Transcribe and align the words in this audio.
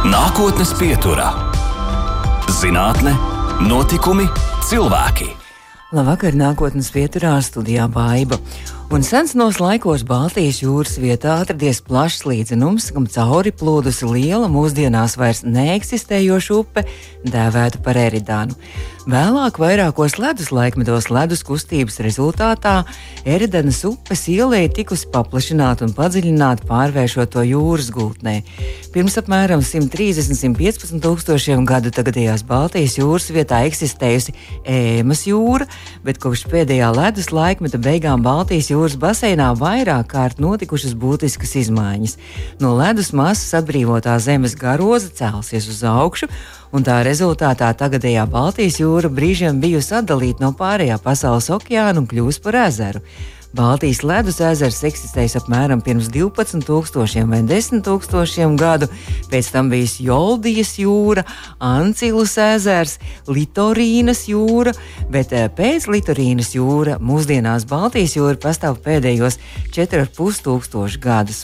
Nākotnes 0.00 0.70
pieturā- 0.80 1.26
zinātne, 2.60 3.12
notikumi, 3.60 4.24
cilvēki. 4.64 5.26
Labvakar, 5.92 6.32
nākotnes 6.32 6.88
pieturā 6.88 7.34
studijā 7.44 7.84
Baiva. 7.92 8.38
Un 8.90 9.04
senos 9.04 9.58
laikos 9.60 10.00
Baltijas 10.08 10.62
jūras 10.64 10.96
vietā 10.96 11.36
atradies 11.42 11.82
plašs 11.84 12.24
līdzenums, 12.24 12.88
kam 12.94 13.04
cauri 13.12 13.52
plūdusi 13.52 14.08
liela, 14.08 14.48
mūsdienās 14.48 15.18
vairs 15.20 15.42
neeksistējoša 15.44 16.56
upe, 16.56 16.86
dēvēta 17.22 17.82
par 17.84 18.00
eridānu. 18.00 18.56
Vēlāk, 19.10 19.56
vairākos 19.58 20.18
ledus 20.20 20.52
laikmetos, 20.54 21.08
ledus 21.10 21.40
kustības 21.42 21.96
rezultātā 22.04 22.84
Eridanas 23.26 23.80
upes 23.88 24.20
ielēja 24.30 24.68
tikusi 24.76 25.08
paplašināta 25.10 25.82
un 25.88 25.94
padziļināta, 25.96 26.68
pārvēršot 26.68 27.32
to 27.34 27.42
jūras 27.48 27.88
gultnē. 27.90 28.36
Pirms 28.94 29.16
apmēram 29.18 29.64
130-115 29.66 31.02
tūkstošiem 31.02 31.64
gadu 31.66 31.90
tagadējās 31.96 32.44
Baltijas 32.46 33.00
jūras 33.00 33.26
vietā 33.34 33.64
eksistējusi 33.66 34.36
Ēmas 34.76 35.24
jūra, 35.26 35.66
bet 36.06 36.22
kopš 36.22 36.46
pēdējā 36.52 36.92
ledus 36.94 37.32
laikmeta 37.34 37.82
beigām 37.82 38.22
Baltijas 38.22 38.70
jūras 38.70 38.94
baseinā 39.00 39.50
vairāk 39.58 40.12
kārt 40.14 40.38
notikušas 40.44 40.94
būtiskas 40.94 41.56
izmaiņas. 41.64 42.16
No 42.62 42.76
ledus 42.78 43.10
masas 43.16 43.58
atbrīvotā 43.58 44.20
zemes 44.22 44.54
garoza 44.60 45.10
cēlsies 45.18 45.66
uz 45.72 45.82
augšu 45.96 46.30
un 46.72 46.86
tā 46.86 47.00
rezultātā 47.06 47.70
tagadējā 47.78 48.26
Baltijas 48.30 48.78
jūra 48.80 49.10
brīžiem 49.12 49.60
bijusi 49.62 49.96
atdalīta 49.98 50.44
no 50.44 50.52
pārējā 50.56 51.00
pasaules 51.02 51.50
okeāna 51.56 52.02
un 52.02 52.08
kļūst 52.10 52.42
par 52.44 52.58
ezeru. 52.66 53.02
Baltijas 53.50 54.04
ledus 54.06 54.36
ezers 54.46 54.76
eksistējis 54.86 55.34
apmēram 55.40 55.80
pirms 55.82 56.06
12,000 56.14 57.26
vai 57.26 57.40
10,000 57.42 58.54
gadu. 58.60 58.86
Pēc 59.30 59.48
tam 59.50 59.72
bija 59.72 59.88
Joldijas 60.06 60.76
jūra, 60.78 61.24
Ancilus 61.58 62.36
ezers, 62.38 63.00
Litorīnas 63.26 64.22
jūra, 64.30 64.70
bet 65.10 65.34
eh, 65.34 65.48
pēc 65.50 65.88
Litorīnas 65.90 66.52
jūra 66.54 67.00
mūsdienās 67.02 67.66
Baltijas 67.70 68.14
jūra 68.14 68.38
pastāv 68.38 68.78
pēdējos 68.84 69.40
4,5 69.74 71.00
gadus. 71.02 71.42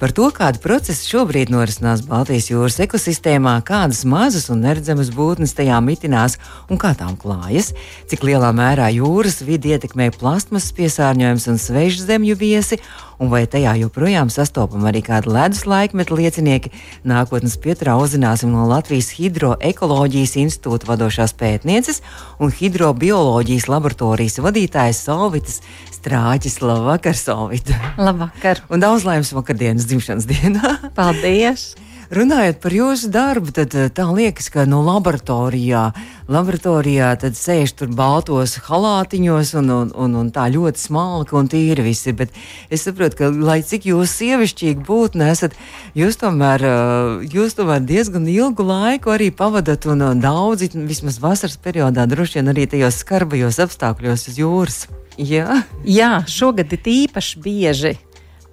Par 0.00 0.16
to, 0.16 0.30
kāda 0.32 0.62
procesa 0.64 1.04
šobrīd 1.10 1.52
norisinās 1.52 2.06
Baltijas 2.08 2.48
jūras 2.48 2.80
ekosistēmā, 2.86 3.58
kādas 3.68 4.06
mazas 4.08 4.48
un 4.48 4.64
neredzamas 4.64 5.12
būtnes 5.12 5.52
tajā 5.60 5.76
mitinās 5.84 6.38
un 6.72 6.80
kā 6.80 6.94
tām 6.96 7.20
klājas, 7.20 7.74
cik 8.08 8.24
lielā 8.30 8.48
mērā 8.56 8.88
jūras 8.96 9.42
vidi 9.44 9.76
ietekmē 9.76 10.08
plasmas 10.16 10.72
piesārņojumu 10.72 11.33
iespējams 11.34 11.48
un 11.50 11.58
svešu 11.58 12.06
zemju 12.06 12.36
viesi, 12.36 12.78
un 13.18 13.30
vai 13.30 13.46
tajā 13.46 13.74
joprojām 13.78 14.30
sastopam 14.30 14.84
arī 14.86 15.02
kādi 15.02 15.30
ledus 15.32 15.64
laikmeta 15.66 16.14
liecinieki. 16.14 16.72
Nākotnes 17.04 17.56
pieturā 17.58 17.96
uzzināsim 17.98 18.52
no 18.52 18.66
Latvijas 18.68 19.12
Hidroekoloģijas 19.18 20.36
institūta 20.36 20.88
vadošās 20.88 21.34
pētnieces 21.34 22.02
un 22.38 22.52
hidrobioloģijas 22.54 23.68
laboratorijas 23.68 24.40
vadītājas 24.42 25.04
Solvitas 25.06 25.60
Strāķis. 25.94 26.60
Labvakar, 26.62 27.16
Solvita! 27.16 27.78
Labvakar! 27.98 28.64
Un 28.70 28.82
daudz 28.82 29.06
laimes 29.06 29.34
vakardienas 29.34 29.88
dzimšanas 29.90 30.28
dienā! 30.30 30.76
Paldies! 30.94 31.74
Runājot 32.12 32.58
par 32.60 32.74
jūsu 32.76 33.08
darbu, 33.12 33.52
tad 33.56 33.72
eh, 33.78 33.86
tā 33.88 34.04
liekas, 34.12 34.50
ka 34.52 34.66
no 34.68 34.82
laboratorijā, 34.84 35.86
laboratorijā 36.28 37.14
tad 37.22 37.38
sēž 37.38 37.72
tur 37.78 37.92
baltos 37.96 38.58
halātiņos 38.66 39.54
un, 39.60 39.70
un, 39.72 39.92
un, 40.04 40.16
un 40.20 40.28
tā 40.34 40.44
ļoti 40.52 40.82
smalka 40.82 41.38
un 41.38 41.48
tīra 41.48 41.84
viss 41.86 42.04
ir. 42.10 42.18
Bet 42.18 42.36
es 42.68 42.84
saprotu, 42.84 43.22
ka, 43.22 43.30
lai 43.32 43.62
cik 43.64 43.88
jūs 43.88 44.12
sievišķīgi 44.20 44.84
būtu, 44.84 45.20
nesat, 45.22 45.56
jūs 45.96 46.20
tomēr, 46.20 46.66
eh, 46.68 47.24
jūs 47.32 47.56
tomēr 47.56 47.80
diezgan 47.88 48.28
ilgu 48.28 48.68
laiku 48.68 49.14
arī 49.14 49.30
pavadat 49.32 49.88
un 49.88 50.04
daudzi, 50.20 50.74
vismaz 50.74 51.20
vasaras 51.22 51.56
periodā, 51.56 52.04
droši 52.10 52.40
vien 52.40 52.52
arī 52.52 52.68
tajos 52.68 53.00
skarbajos 53.00 53.62
apstākļos 53.64 54.28
uz 54.28 54.40
jūras. 54.42 54.80
Jā, 55.16 55.62
Jā 55.86 56.18
šogad 56.28 56.72
ir 56.74 56.90
īpaši 56.90 57.40
bieži. 57.40 57.94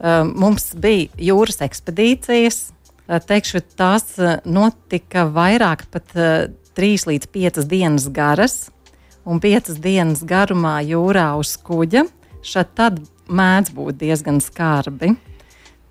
Mums 0.01 0.71
bija 0.81 1.09
jūras 1.21 1.59
ekspedīcijas, 1.61 2.71
teikšu, 3.07 3.63
tās 3.77 4.15
notika 4.45 5.25
vairāk, 5.31 5.87
pat 5.91 6.13
trīs 6.77 7.07
līdz 7.09 7.31
piecas 7.31 7.67
dienas 7.69 8.07
garas, 8.13 8.69
un 9.25 9.41
piecas 9.43 9.79
dienas 9.81 10.23
garumā 10.27 10.79
jūrā 10.85 11.31
uz 11.39 11.55
kuģa. 11.61 12.05
Šad 12.41 12.71
tad 12.77 13.01
mēdz 13.29 13.73
būt 13.75 13.99
diezgan 14.01 14.39
skarbi. 14.41 15.13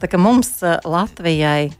Tā 0.00 0.08
kā 0.10 0.18
mums 0.18 0.58
Latvijai 0.84 1.70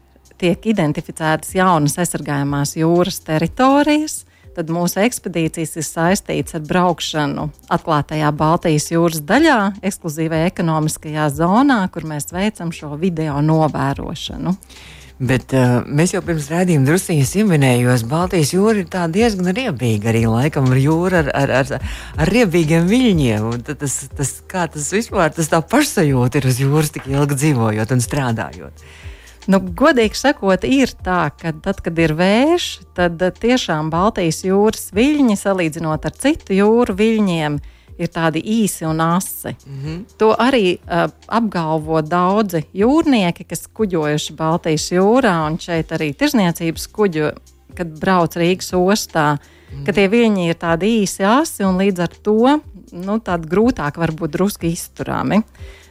tiek 0.40 0.66
identificētas 0.72 1.54
jaunas 1.56 1.98
aizsargājamās 2.00 2.76
jūras 2.78 3.20
teritorijas, 3.24 4.22
tad 4.56 4.70
mūsu 4.72 5.00
ekspedīcijas 5.04 5.76
ir 5.78 5.86
saistītas 5.86 6.56
ar 6.58 6.64
braukšanu 6.68 7.48
atklātajā 7.72 8.30
Baltijas 8.36 8.90
jūras 8.92 9.22
daļā, 9.26 9.58
ekskluzīvajā 9.86 10.50
ekonomiskajā 10.50 11.28
zonā, 11.36 11.82
kur 11.92 12.08
mēs 12.08 12.32
veicam 12.34 12.72
šo 12.74 12.94
video 13.00 13.40
novērošanu. 13.44 14.56
Bet 15.20 15.52
uh, 15.52 15.82
mēs 15.84 16.14
jau 16.14 16.22
pirms 16.24 16.46
rādījuma 16.48 16.88
druskuļus 16.88 17.34
pieminējām, 17.36 17.90
ka 17.90 18.08
Baltijas 18.08 18.54
jūra 18.54 18.80
ir 18.80 19.10
diezgan 19.12 19.50
riebīga 19.52 20.08
arī 20.14 20.22
laikam 20.24 20.70
ar 20.72 20.80
jūru, 20.80 21.18
ar, 21.18 21.28
ar, 21.36 21.52
ar, 21.58 21.90
ar 22.16 22.32
riebīgiem 22.32 22.88
viļņiem. 22.88 23.50
Tas, 23.68 23.98
tas, 24.16 24.30
kā 24.48 24.64
tas 24.72 24.88
vispār 24.96 25.34
tas 25.36 25.52
tā 25.52 25.60
pašsajūta 25.60 26.40
ir 26.40 26.48
uz 26.48 26.60
jūras 26.62 26.94
tik 26.94 27.10
ilgi 27.12 27.36
dzīvojot 27.36 27.92
un 27.92 28.00
strādājot. 28.04 28.86
Nu, 29.50 29.60
godīgi 29.60 30.16
sakot, 30.16 30.64
ir 30.64 30.94
tā, 31.04 31.26
ka 31.36 31.52
tad, 31.52 31.82
kad 31.84 32.00
ir 32.00 32.14
vējš, 32.16 32.70
tad 32.96 33.20
tiešām 33.42 33.92
Baltijas 33.92 34.40
jūras 34.46 34.88
viļņi 34.96 35.36
salīdzinot 35.36 36.08
ar 36.08 36.16
citu 36.16 36.56
jūru 36.56 36.96
viļņiem 36.96 37.60
ir 37.60 37.78
tādi 38.08 38.40
īsi 38.40 38.86
un 38.88 39.00
asi. 39.00 39.56
Mm 39.66 39.78
-hmm. 39.84 40.04
To 40.18 40.34
arī 40.38 40.78
uh, 40.78 41.10
apgalvo 41.26 42.00
daudzi 42.02 42.64
jūrnieki, 42.74 43.44
kas 43.44 43.66
kuģojuši 43.66 44.32
Baltijas 44.32 44.92
jūrā 44.92 45.46
un 45.46 45.58
šeit 45.58 45.92
arī 45.92 46.14
tirzniecības 46.14 46.86
kuģu, 46.86 47.30
kad 47.74 48.00
brauc 48.00 48.36
Rīgas 48.36 48.72
ostā. 48.72 49.36
Mm. 49.70 49.84
Ka 49.84 49.92
tie 49.92 50.08
viļņi 50.08 50.48
ir 50.48 50.54
tādi 50.54 51.02
īsi 51.02 51.24
asi 51.24 51.64
un 51.64 51.78
līdz 51.78 52.00
ar 52.00 52.08
to 52.22 52.60
nu, 52.92 53.18
grūtāk 53.18 53.98
varbūt 54.00 54.30
drusku 54.30 54.66
izturami. 54.66 55.42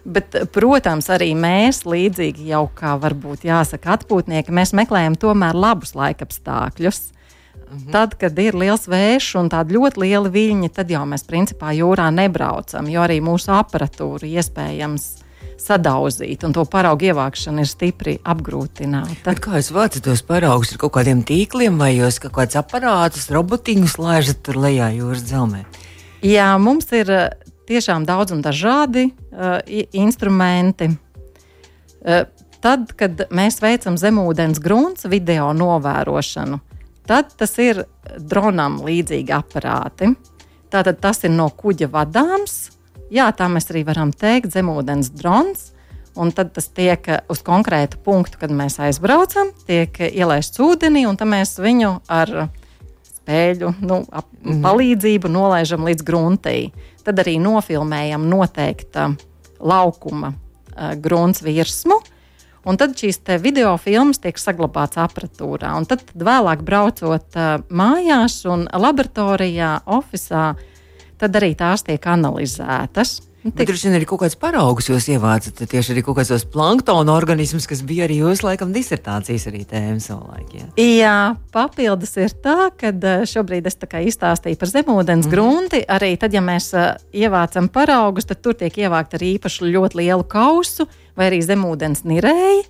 Bet, 0.06 0.36
protams, 0.56 1.10
arī 1.12 1.34
mēs, 1.36 1.84
līdzīgi 1.86 2.48
jau 2.50 2.70
kā 2.76 2.96
varbūt 3.00 3.44
jāsaka 3.44 3.98
atpūtnieki, 3.98 4.52
mēs 4.52 4.74
meklējam 4.74 5.16
tomēr 5.20 5.56
labus 5.56 5.94
laikapstākļus. 5.96 7.02
Mhm. 7.70 7.92
Tad, 7.94 8.16
kad 8.18 8.38
ir 8.42 8.58
liels 8.58 8.88
vējš 8.90 9.36
un 9.44 9.50
tādi 9.54 9.78
ļoti 9.78 10.02
lieli 10.02 10.30
viļņi, 10.34 10.70
tad 10.74 10.90
jau 10.90 11.04
mēs 11.06 11.26
principā 11.28 11.74
jūrā 11.78 12.10
nebraucam, 12.14 12.90
jo 12.90 13.04
arī 13.06 13.20
mūsu 13.22 13.54
aparatūra 13.54 14.26
iespējams 14.26 15.10
sadauzīt, 15.60 16.44
un 16.48 16.56
to 16.56 16.64
paraugu 16.70 17.10
ievākšana 17.10 17.64
ir 17.64 17.70
stipri 17.70 18.16
apgrūtināta. 18.24 19.20
Bet 19.26 19.42
kā 19.44 19.60
jūs 19.60 19.72
vācat 19.76 20.06
tos 20.08 20.24
paraugus 20.26 20.74
ar 20.74 20.82
kaut 20.82 20.96
kādiem 20.98 21.22
tīkliem, 21.28 21.78
vai 21.82 21.92
jūs 21.98 22.22
kaut 22.24 22.38
kādus 22.38 22.60
aparātus, 22.62 23.30
robotiņus 23.34 23.98
laižat 24.00 24.42
tur 24.46 24.60
lejā 24.64 24.90
jūras 24.96 25.26
dzelzmē? 25.28 25.66
Jā, 26.26 26.50
mums 26.62 26.90
ir 26.96 27.12
eh, 27.14 27.28
tiešām 27.70 28.08
daudz 28.08 28.34
un 28.36 28.42
dažādi 28.44 29.10
uh, 29.12 29.60
instrumenti. 29.96 30.90
Uh, 32.00 32.26
tad, 32.64 32.90
kad 33.00 33.28
mēs 33.36 33.60
veicam 33.64 34.00
zemūdens 34.00 34.60
grunts 34.64 35.08
video 35.12 35.52
novērošanu, 35.56 36.60
Tad 37.10 37.32
tas 37.42 37.56
ir 37.58 37.82
dronam 38.22 38.76
līdzīgi 38.86 39.34
aparāti. 39.34 40.12
Tātad 40.70 41.00
tas 41.02 41.24
ir 41.26 41.34
no 41.34 41.48
kuģa 41.50 41.88
vadāms. 41.90 42.70
Jā, 43.10 43.32
tā 43.34 43.48
mēs 43.50 43.72
arī 43.72 43.82
varam 43.88 44.12
teikt, 44.14 44.52
zemūdens 44.54 45.10
drons. 45.18 45.72
Un 46.20 46.30
tad 46.36 46.52
tas 46.54 46.68
tiek 46.70 47.08
uz 47.32 47.42
konkrētu 47.46 47.98
punktu, 48.06 48.38
kad 48.42 48.54
mēs 48.54 48.78
aizbraucam, 48.84 49.50
tiek 49.66 49.98
ielaists 50.10 50.62
ūdenī, 50.62 51.08
un 51.10 51.18
tad 51.18 51.32
mēs 51.32 51.56
viņu 51.62 51.96
ar 52.12 52.34
spēļu 53.08 53.74
nu, 53.80 54.04
ap, 54.12 54.28
mm 54.30 54.52
-hmm. 54.52 54.62
palīdzību 54.68 55.34
nolaižam 55.34 55.90
līdz 55.90 56.06
gruntī. 56.06 56.58
Tad 57.06 57.24
arī 57.24 57.40
nofilmējam 57.42 58.30
noteikta 58.30 59.10
laukuma 59.60 60.34
uh, 60.34 60.94
grunts 60.94 61.42
virsmu. 61.42 61.98
Uh, 61.98 62.19
Un 62.68 62.78
tad 62.80 62.98
šīs 63.00 63.22
video 63.40 63.78
filmas 63.80 64.20
tiek 64.20 64.38
saglabātas 64.40 65.00
aparatūrā. 65.06 65.72
Un 65.80 65.88
tad, 65.88 66.04
tad 66.10 66.26
vēlāk, 66.28 66.66
braucot 66.68 67.40
mājās 67.70 68.42
un 68.50 68.68
laboratorijā, 68.68 69.78
oficiālā, 69.88 70.58
tad 71.20 71.40
arī 71.40 71.54
tās 71.60 71.86
tiek 71.88 72.04
analizētas. 72.04 73.29
Nu, 73.40 73.54
tur 73.56 73.78
jau 73.80 73.92
ir 73.96 74.04
kaut 74.04 74.20
kāds 74.20 74.36
paraugs, 74.36 74.90
jūs 74.90 75.06
ievācat 75.14 75.62
tieši 75.72 75.94
arī 75.94 76.02
kaut 76.04 76.18
kādos 76.18 76.44
planktona 76.52 77.14
organismus, 77.16 77.70
kas 77.72 77.80
bija 77.88 78.04
arī 78.04 78.18
jūsu 78.20 78.44
laikam 78.44 78.74
disertācijas 78.76 79.48
arī 79.48 79.62
tēma 79.70 80.02
savulaik. 80.04 80.50
Jā. 80.58 80.66
jā, 80.84 81.14
papildus 81.56 82.18
ir 82.20 82.36
tā, 82.44 82.68
ka 82.76 82.92
šobrīd 83.32 83.70
es 83.72 83.80
izstāstīju 83.80 84.60
par 84.60 84.74
zemūdens 84.74 85.30
mm. 85.30 85.32
grunti. 85.32 85.80
Arī 85.88 86.12
tad, 86.20 86.36
ja 86.36 86.44
mēs 86.44 86.74
uh, 86.76 86.98
ievācam 87.16 87.72
paraugus, 87.72 88.28
tad 88.28 88.44
tur 88.44 88.60
tiek 88.60 88.76
ievākta 88.76 89.16
arī 89.16 89.38
īpaši 89.38 89.72
ļoti 89.72 90.02
lielu 90.02 90.28
kausu 90.28 90.90
vai 91.16 91.32
arī 91.32 91.40
zemūdens 91.46 92.04
nirēji. 92.12 92.68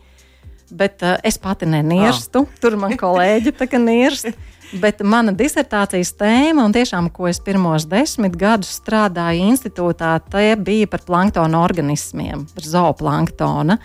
Bet 0.69 1.01
uh, 1.01 1.17
es 1.25 1.39
pati 1.41 1.65
nenirstu, 1.65 2.45
ah. 2.45 2.61
tur 2.61 2.77
man 2.77 2.95
kolēģi 2.99 3.55
tā 3.57 3.69
kā 3.69 3.81
nirst. 3.81 4.31
Bet 4.69 4.99
mana 5.01 5.31
disertācijas 5.33 6.11
tēma, 6.19 6.61
un 6.61 6.73
tiešām, 6.75 7.07
ko 7.09 7.25
es 7.25 7.39
pirmos 7.41 7.87
desmit 7.89 8.35
gadus 8.37 8.75
strādāju 8.77 9.47
institūtā, 9.49 10.11
tie 10.29 10.53
bija 10.61 10.85
par 10.91 11.01
planktona 11.07 11.63
organismiem, 11.65 12.43
par 12.53 12.67
zooplanktona. 12.69 13.79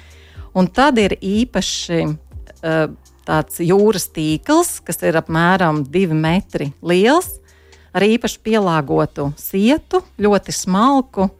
Un 0.55 0.69
tad 0.69 1.01
ir 1.01 1.17
īpaši 1.25 2.03
uh, 2.05 2.83
tāds 3.25 3.63
jūras 3.65 4.11
tīkls, 4.13 4.77
kas 4.85 5.01
ir 5.09 5.17
apmēram 5.17 5.87
divi 5.89 6.19
metri 6.19 6.69
liels, 6.85 7.39
ar 7.97 8.05
īpaši 8.05 8.43
pielāgotu 8.45 9.31
sietu, 9.41 10.03
ļoti 10.21 10.53
smalku. 10.53 11.31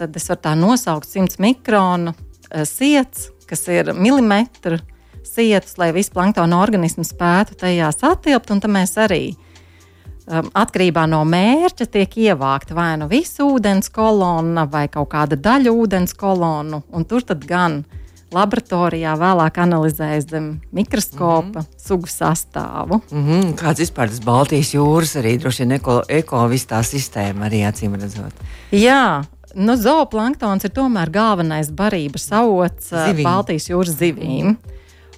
Tad 0.00 0.18
es 0.18 0.26
varu 0.32 0.42
tā 0.48 0.56
nosaukt 0.58 1.06
100 1.06 1.38
mikronu 1.46 2.16
uh, 2.16 2.66
sietu, 2.66 3.30
kas 3.50 3.66
ir 3.68 3.92
milimetru 3.94 4.78
sietas, 5.26 5.76
lai 5.78 5.90
visu 5.96 6.14
planktona 6.14 6.62
organismu 6.62 7.04
spētu 7.06 7.58
tajā 7.60 7.90
satilpt. 7.94 8.50
Tad 8.50 8.70
mēs 8.70 8.96
arī 9.00 9.22
um, 9.30 10.50
atkarībā 10.54 11.06
no 11.10 11.22
mērķa 11.28 11.86
tiek 11.92 12.18
ievākta 12.30 12.76
vai 12.76 12.92
nu 13.00 13.10
visa 13.10 13.44
ūdens 13.46 13.92
kolonna 13.92 14.66
vai 14.70 14.86
kaut 14.92 15.12
kāda 15.14 15.38
daļa 15.38 15.74
ūdens 15.74 16.16
kolonu. 16.18 16.82
Tur 17.08 17.26
gan 17.46 17.82
laboratorijā 18.30 19.16
vēlāk 19.18 19.58
analizējas 19.58 20.28
zem 20.30 20.50
mikroskopa 20.72 21.60
mm 21.60 21.64
-hmm. 21.64 21.86
sugu 21.86 22.06
sastāvu. 22.06 23.00
Mm 23.10 23.26
-hmm. 23.26 23.54
Kāds 23.54 23.82
vispār 23.82 24.08
tas 24.08 24.20
Baltijas 24.20 24.74
jūras 24.74 25.16
arī 25.16 25.38
droši 25.38 25.62
vien 25.62 25.72
eko, 25.72 26.02
eko 26.08 26.46
viss 26.48 26.66
tā 26.66 26.82
sistēma 26.82 27.50
arī 27.50 27.66
acīm 27.66 28.00
redzot? 28.00 28.34
Jā. 28.72 29.24
Nu, 29.54 29.74
zooplanktons 29.78 30.66
ir 30.66 30.72
tomēr 30.74 31.10
galvenais 31.10 31.72
barības 31.74 32.28
avots 32.38 32.92
Zivīm. 32.92 33.24
Baltijas 33.26 33.70
jūras 33.70 33.96
zivīm. 33.98 34.54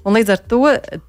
Un 0.03 0.17
līdz 0.17 0.33
ar 0.35 0.41
to 0.51 0.63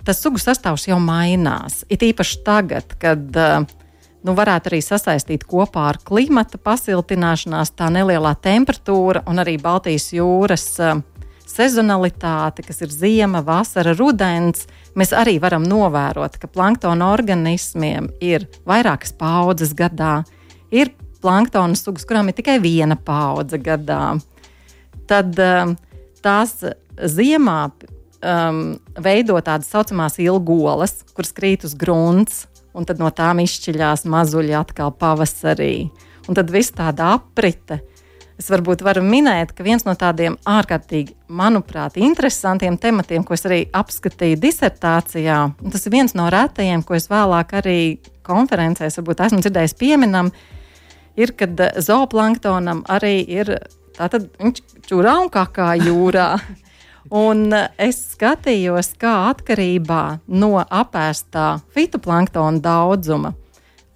tas 0.06 0.20
sugu 0.22 0.42
sastāvs 0.42 0.86
jau 0.90 1.00
mainās. 1.02 1.82
It 1.90 2.04
īpaši 2.06 2.44
tagad, 2.46 2.94
kad 3.02 3.24
nu, 3.34 4.36
varētu 4.38 4.72
arī 4.72 4.82
sasaistīt 4.86 5.48
kopā 5.50 5.88
ar 5.94 6.00
klimata 6.06 6.60
pasiltināšanās, 6.62 7.74
tā 7.78 7.90
nelielā 7.94 8.36
temperatūra 8.44 9.24
un 9.30 9.42
arī 9.44 9.58
Baltijas 9.62 10.12
jūras 10.14 10.68
sezonalitāte, 11.54 12.64
kas 12.66 12.82
ir 12.86 12.94
ziema, 12.94 13.44
vasara, 13.46 13.94
rudens. 13.98 14.68
Mēs 14.98 15.14
arī 15.16 15.40
varam 15.42 15.66
novērot, 15.68 16.38
ka 16.42 16.50
planktona 16.50 17.12
organismiem 17.14 18.10
ir 18.22 18.48
vairākas 18.70 19.14
paudzes 19.18 19.74
gadā. 19.78 20.22
Ir 20.74 20.94
planktona 21.24 21.80
sugas, 21.80 22.06
kurām 22.08 22.30
ir 22.30 22.38
tikai 22.38 22.60
viena 22.64 23.00
paudze 23.00 23.58
gadā. 23.64 24.18
Tad 25.10 25.40
uh, 25.42 25.74
tās 26.24 26.60
ziemā 27.00 27.60
um, 28.24 28.64
veido 29.04 29.38
tādas 29.44 29.72
saucamās 29.72 30.20
ilgolas, 30.24 31.02
kuras 31.16 31.34
krīt 31.36 31.66
uz 31.68 31.76
grunts, 31.80 32.46
un 32.74 32.88
tad 32.90 33.02
no 33.02 33.12
tām 33.14 33.44
izšķiļās 33.44 34.08
mazuļi 34.10 34.56
atkal 34.58 34.94
pavasarī. 34.98 35.90
Un 36.28 36.38
tad 36.38 36.54
viss 36.54 36.74
tāda 36.74 37.14
aprite. 37.18 37.82
Es 38.40 38.48
varbūt 38.50 38.82
varu 38.82 39.04
minēt, 39.06 39.52
ka 39.54 39.66
viens 39.66 39.84
no 39.86 39.94
tādiem 40.00 40.40
ārkārtīgi, 40.50 41.14
manuprāt, 41.30 42.00
interesantiem 42.02 42.80
tematiem, 42.82 43.22
ko 43.24 43.36
es 43.36 43.46
arī 43.46 43.60
apskatīju 43.78 44.40
disertācijā, 44.42 45.38
un 45.62 45.74
tas 45.74 45.86
ir 45.86 45.94
viens 45.94 46.16
no 46.18 46.26
retajiem, 46.34 46.82
ko 46.84 46.98
es 46.98 47.06
vēlāk 47.12 47.54
arī 47.62 47.78
konferencēs 48.26 48.98
esmu 48.98 49.44
dzirdējis 49.44 49.78
pieminam, 49.78 50.32
ir, 50.34 50.53
kad 51.38 51.60
zooplanktonam 51.78 52.84
arī 52.90 53.20
ir 53.22 53.56
tātad 53.98 54.30
viņš 54.40 54.62
čurā 54.88 55.18
un 55.24 55.32
kakā 55.34 55.74
jūrā. 55.82 56.34
Un 57.14 57.52
eh, 57.52 57.68
es 57.84 58.00
skatījos, 58.14 58.94
kā 58.98 59.12
atkarībā 59.34 60.24
no 60.32 60.56
apēstā 60.64 61.60
fitoplanktona 61.76 62.64
daudzuma, 62.64 63.34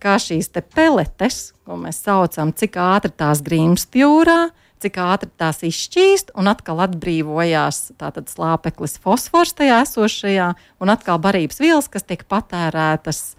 kā 0.03 0.17
šīs 0.21 0.51
peletes, 0.75 1.53
ko 1.65 1.79
mēs 1.79 2.03
saucam, 2.03 2.51
cik 2.51 2.75
ātri 2.77 3.13
tās 3.15 3.41
grimst 3.41 3.95
jūrā, 3.95 4.49
cik 4.83 4.99
ātri 5.01 5.31
tās 5.39 5.63
izšķīst, 5.65 6.35
un 6.37 6.51
atkal 6.51 6.83
atbrīvojās 6.83 7.93
slāpeklis 7.97 8.99
fosfors 9.01 9.55
tajā 9.57 9.81
esošajā, 9.87 10.51
un 10.83 10.93
atkal 10.93 11.17
barības 11.23 11.63
vielas, 11.63 11.87
kas 11.89 12.05
tiek 12.05 12.27
patērētas 12.29 13.36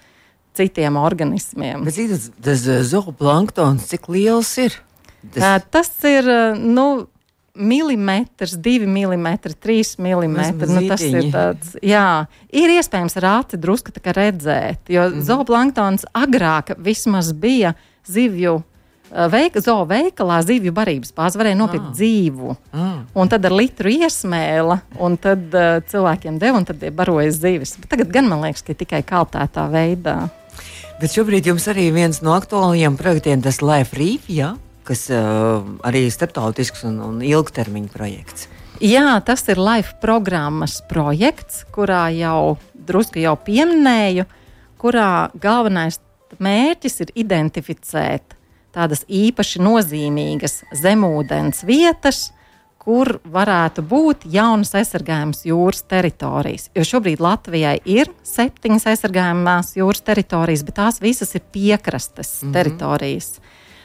citiem 0.56 0.96
organismiem. 1.00 1.84
Bet 1.86 1.98
tas, 2.10 2.30
tas 2.44 2.66
zooplanktons, 2.90 3.86
cik 3.90 4.08
liels 4.12 4.50
ir? 4.62 4.78
Tas, 5.34 5.64
tas 5.70 5.90
ir, 6.08 6.28
nu, 6.58 7.08
milimetrs, 7.58 8.54
divi 8.62 8.86
milimetri, 8.86 9.54
trīs 9.58 9.96
milimetri. 10.00 10.68
Nu, 10.70 10.82
tas 10.88 11.02
ir 11.04 11.30
tāds, 11.34 11.74
jā, 11.82 12.06
ir 12.54 12.74
iespējams 12.78 13.18
ar 13.20 13.28
aci 13.32 13.60
drusku 13.60 13.92
redzēt, 14.04 14.88
jo 14.92 15.08
mm. 15.08 15.24
zooplanktons 15.26 16.08
agrāk 16.16 16.76
vismaz 16.78 17.32
bija 17.34 17.74
zivju. 18.08 18.60
Veika, 19.08 19.62
zoo 19.64 19.86
veikalā 19.88 20.42
zivju 20.44 20.72
barības 20.76 21.14
bāzi 21.16 21.40
varēja 21.40 21.58
nopirkt 21.58 21.88
ah. 21.90 21.96
dzīvu. 21.96 22.54
Ah. 22.76 22.94
Un 23.16 23.32
tad 23.32 23.46
ar 23.48 23.56
litru 23.56 23.92
iesmēla, 23.92 24.80
un 25.00 25.16
tad 25.20 25.48
uh, 25.56 25.80
cilvēkiem 25.88 26.38
deva, 26.42 26.60
un 26.60 26.68
tad 26.68 26.84
baroja 26.96 27.32
zivis. 27.32 27.76
Bet 27.80 27.92
tagad 27.94 28.12
gan 28.14 28.28
man 28.28 28.44
liekas, 28.44 28.66
ka 28.66 28.76
tikai 28.76 29.02
kaltētā 29.08 29.68
veidā. 29.72 30.20
Bet 30.98 31.14
šobrīd 31.14 31.46
jums 31.48 31.68
arī 31.70 31.88
viens 31.94 32.20
no 32.26 32.34
aktuālajiem 32.36 32.98
projektiem, 32.98 33.44
tas 33.44 33.62
Life 33.62 33.96
Reef? 33.96 34.26
Ja? 34.28 34.56
kas 34.88 35.08
uh, 35.12 35.60
arī 35.84 36.06
ir 36.06 36.14
starptautisks 36.14 36.86
un, 36.88 36.98
un 37.04 37.20
ilgtermiņa 37.24 37.92
projekts. 37.92 38.48
Jā, 38.84 39.18
tas 39.26 39.42
ir 39.50 39.60
Life 39.60 39.98
programmas 40.02 40.78
projekts, 40.88 41.64
kurā 41.74 42.06
jau 42.14 42.56
drusku 42.88 43.20
jau 43.20 43.34
pieminēju, 43.44 44.24
kurā 44.80 45.28
galvenais 45.42 45.98
mērķis 46.40 47.00
ir 47.04 47.14
identificēt 47.24 48.37
tādas 48.74 49.04
īpaši 49.08 49.62
nozīmīgas 49.64 50.62
zemūdens 50.76 51.64
vietas, 51.68 52.28
kur 52.88 53.18
varētu 53.28 53.82
būt 53.84 54.24
jaunas 54.32 54.70
aizsargājamas 54.78 55.42
jūras 55.44 55.82
teritorijas. 55.90 56.70
Jo 56.76 56.86
šobrīd 56.88 57.20
Latvijai 57.20 57.76
ir 57.84 58.08
septiņas 58.24 58.86
aizsargājamās 58.94 59.74
jūras 59.76 60.00
teritorijas, 60.06 60.64
bet 60.64 60.78
tās 60.78 61.02
visas 61.04 61.34
ir 61.36 61.44
piekrastes 61.52 62.38
mm 62.42 62.48
-hmm. 62.48 62.52
teritorijas. 62.56 63.40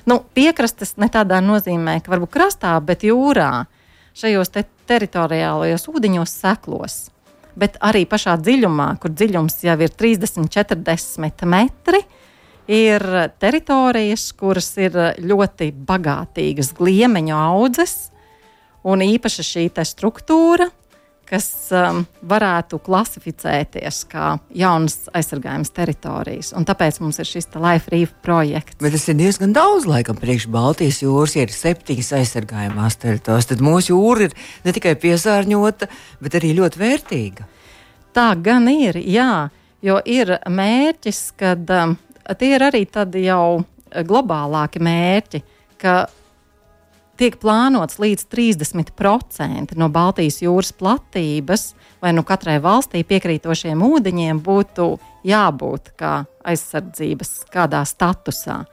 Nu, 0.06 0.20
piekrastes 0.34 0.98
ne 0.98 1.08
tādā 1.08 1.40
nozīmē, 1.44 2.02
ka 2.04 2.12
varbūt 2.12 2.32
krastā, 2.32 2.80
bet 2.84 3.04
jūrā, 3.04 3.66
šajos 4.16 4.50
te 4.50 4.64
teritoriālajos 4.88 5.88
ūdeņos, 5.88 6.30
seklos. 6.44 6.98
Bet 7.56 7.78
arī 7.82 8.06
pašā 8.10 8.38
dziļumā, 8.42 8.98
kur 9.00 9.12
dziļums 9.12 9.64
jau 9.64 9.78
ir 9.82 9.90
30, 9.90 10.50
40 10.50 11.46
metri, 11.46 12.02
ir 12.68 13.04
teritorijas, 13.40 14.30
kuras 14.38 14.72
ir 14.82 14.96
ļoti 15.20 15.72
bagātīgas 15.88 16.74
gliemeņu 16.78 17.36
audzes, 17.36 17.98
un 18.84 19.04
īpaši 19.06 19.48
šī 19.50 19.68
struktūra 19.88 20.70
kas 21.34 21.48
um, 21.74 22.04
varētu 22.30 22.78
klasificēties 22.84 24.04
kā 24.12 24.36
jaunas 24.54 25.08
aizsargājamas 25.16 25.72
teritorijas. 25.74 26.52
Un 26.58 26.68
tāpēc 26.68 27.00
mums 27.02 27.20
ir 27.22 27.30
šis 27.30 27.50
Life 27.56 27.92
Reef 27.94 28.14
projekts. 28.26 28.78
Bet 28.84 28.94
tas 28.96 29.08
ir 29.10 29.18
diezgan 29.18 29.56
daudz, 29.56 29.88
laikam, 29.90 30.20
priekš 30.20 30.50
Baltijas 30.54 31.02
jūras 31.04 31.34
ir 31.40 31.54
septiņas 31.54 32.12
aizsargājamās 32.20 33.00
teritorijas. 33.02 33.50
Tad 33.50 33.66
mūsu 33.66 33.96
jūra 33.96 34.28
ir 34.28 34.38
ne 34.68 34.76
tikai 34.76 34.94
piesārņota, 35.00 35.90
bet 36.24 36.40
arī 36.40 36.54
ļoti 36.60 36.82
vērtīga. 36.84 37.50
Tā 38.14 38.30
gan 38.46 38.70
ir, 38.70 39.00
jā, 39.02 39.48
jo 39.82 39.98
ir 40.06 40.36
mērķis, 40.46 41.24
ka 41.40 41.56
um, 41.58 41.98
tie 42.40 42.56
ir 42.56 42.66
arī 42.70 42.84
tādi 42.90 43.28
jau 43.28 43.64
globālāki 43.94 44.82
mērķi, 44.84 45.42
ka 45.82 46.06
tiek 47.20 47.36
plānots 47.42 48.00
līdz 48.02 48.26
30% 48.32 49.76
no 49.78 49.90
Baltijas 49.94 50.42
jūras 50.42 50.74
platības, 50.76 51.74
vai 52.02 52.14
nu 52.16 52.24
katrai 52.26 52.58
valstī 52.64 53.04
piekrītošiem 53.08 53.84
ūdeņiem 53.86 54.42
būtu 54.44 54.88
jābūt 55.28 55.94
kā 56.00 56.24
aizsardzības 56.44 57.36
kādā 57.54 57.84
statusā. 57.88 58.64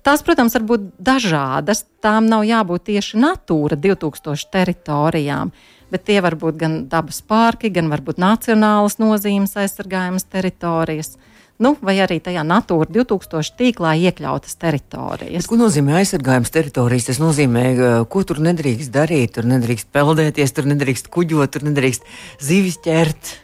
Tās, 0.00 0.22
protams, 0.24 0.54
var 0.56 0.64
būt 0.64 0.86
dažādas. 0.96 1.84
Tām 2.00 2.24
nav 2.30 2.46
jābūt 2.48 2.86
tieši 2.88 3.18
Natūra 3.20 3.76
2000 3.76 4.48
teritorijām, 4.48 5.52
bet 5.92 6.06
tie 6.08 6.22
var 6.24 6.38
būt 6.40 6.56
gan 6.56 6.78
dabas 6.88 7.20
parki, 7.20 7.68
gan 7.68 7.92
varbūt 7.92 8.16
nacionālas 8.22 8.96
nozīmes 9.02 9.58
aizsargājamas 9.60 10.24
teritorijas 10.32 11.18
nu, 11.62 11.74
vai 11.84 11.96
arī 12.02 12.18
tajā 12.24 12.42
Natūra 12.46 12.88
2000 12.90 13.58
tīklā 13.58 13.92
iekļautas 14.08 14.56
teritorijas. 14.60 15.44
Bet 15.44 15.50
ko 15.50 15.60
nozīmē 15.60 15.98
aizsargājums 16.00 16.52
teritorijas? 16.54 17.10
Tas 17.10 17.20
nozīmē, 17.22 17.64
ko 18.10 18.24
tur 18.26 18.40
nedrīkst 18.44 18.92
darīt. 18.94 19.36
Tur 19.36 19.48
nedrīkst 19.50 19.90
peldēties, 19.94 20.56
tur 20.56 20.68
nedrīkst 20.72 21.12
kuģot, 21.12 21.52
tur 21.54 21.68
nedrīkst 21.68 22.08
zivis 22.42 22.80
ķert. 22.84 23.36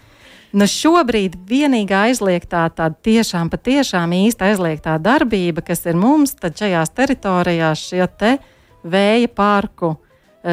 Nu 0.57 0.65
šobrīd 0.71 1.35
vienīgā 1.49 2.07
aizliegtā, 2.09 2.65
tāda 2.73 2.97
tiešām 3.05 3.51
patiešām 3.53 4.15
īsta 4.17 4.49
aizliegtā 4.49 4.97
darbība, 5.03 5.65
kas 5.67 5.85
ir 5.85 5.99
mums 5.99 6.33
šajās 6.41 6.95
teritorijās, 6.97 7.83
šie 7.91 8.07
vēja 8.87 9.29
parku 9.35 9.91
uh, 9.93 10.03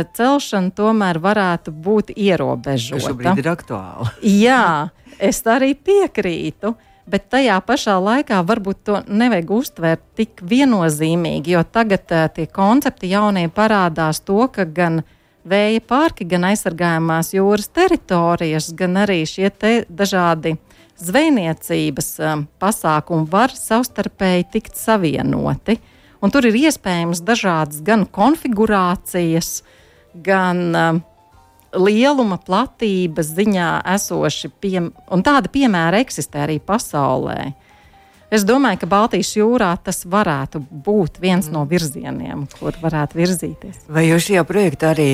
celšana 0.01 0.73
tomēr 0.75 1.19
varētu 1.21 1.71
būt 1.71 2.13
ierobežota. 2.17 3.03
Šobrīd 3.07 3.43
ir 3.43 3.49
aktuāli. 3.51 4.09
Jā, 4.41 4.89
es 5.21 5.43
arī 5.45 5.73
piekrītu. 5.77 6.73
Bet 7.03 7.27
tajā 7.33 7.57
pašā 7.67 7.97
laikā 7.99 8.39
varbūt 8.47 8.77
to 8.87 9.01
nevajag 9.11 9.49
uztvērt 9.51 10.03
tik 10.15 10.39
viennozīmīgi, 10.47 11.57
jo 11.57 11.63
tagad 11.67 12.07
uh, 12.15 12.29
tie 12.31 12.47
koncepti 12.47 13.11
jaunie 13.11 13.49
parādās 13.51 14.21
to, 14.23 14.45
ka 14.47 14.63
gan 14.63 15.01
vēja 15.43 15.81
parki, 15.83 16.27
gan 16.29 16.47
aizsargājumās 16.47 17.33
jūras 17.35 17.67
teritorijas, 17.75 18.71
gan 18.79 19.01
arī 19.03 19.23
šie 19.27 19.51
dažādi 19.89 20.55
zvejniecības 21.03 22.09
um, 22.23 22.45
pasākumi 22.61 23.27
var 23.31 23.51
savstarpēji 23.57 24.49
tikt 24.53 24.79
savienoti. 24.79 25.79
Un 26.23 26.31
tur 26.31 26.47
ir 26.47 26.55
iespējams 26.55 27.23
dažādas 27.27 27.81
gan 27.83 28.05
konfigurācijas, 28.07 29.57
gan 30.23 30.69
um, 30.71 31.01
lieluma, 31.73 32.37
platības 32.37 33.33
ziņā 33.37 33.69
esoši, 33.95 34.51
piem, 34.61 34.91
un 35.11 35.25
tādi 35.25 35.51
piemēri 35.53 36.03
eksistē 36.03 36.45
arī 36.45 36.59
pasaulē. 36.63 37.53
Es 38.33 38.41
domāju, 38.49 38.79
ka 38.81 38.87
Baltijas 38.89 39.29
jūrā 39.37 39.67
tas 39.85 39.99
varētu 40.09 40.57
būt 40.57 41.19
viens 41.21 41.51
no 41.53 41.67
virzieniem, 41.69 42.47
kur 42.57 42.73
varētu 42.81 43.19
virzīties. 43.19 43.83
Vai 43.93 44.07
jūs 44.07 44.25
šajā 44.25 44.41
projektā 44.49 44.89
arī 44.95 45.09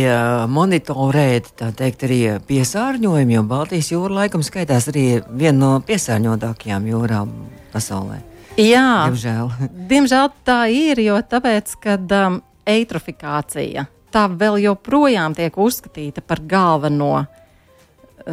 monitorējat 0.47 1.65
teikt, 1.81 2.05
arī 2.07 2.21
piesārņojumu, 2.47 3.35
jo 3.35 3.43
Baltijas 3.49 3.91
jūra 3.91 4.21
laikam 4.21 4.45
skaitās 4.45 4.87
arī 4.93 5.05
viena 5.27 5.57
no 5.59 5.73
piesārņotākajām 5.83 6.87
jūrām 6.93 7.35
pasaulē? 7.75 8.21
Jā, 8.55 8.87
diemžēl. 9.09 9.51
diemžēl 9.91 10.31
tā 10.47 10.61
ir, 10.71 11.03
jo 11.03 11.19
tāpēc, 11.19 11.75
kad 11.83 12.15
um, 12.15 12.39
eitrofikācija 12.63 13.89
tā 14.13 14.25
vēl 14.31 14.59
joprojām 14.63 15.35
tiek 15.37 15.55
uzskatīta 15.57 16.23
par 16.25 16.41
galveno 16.49 17.25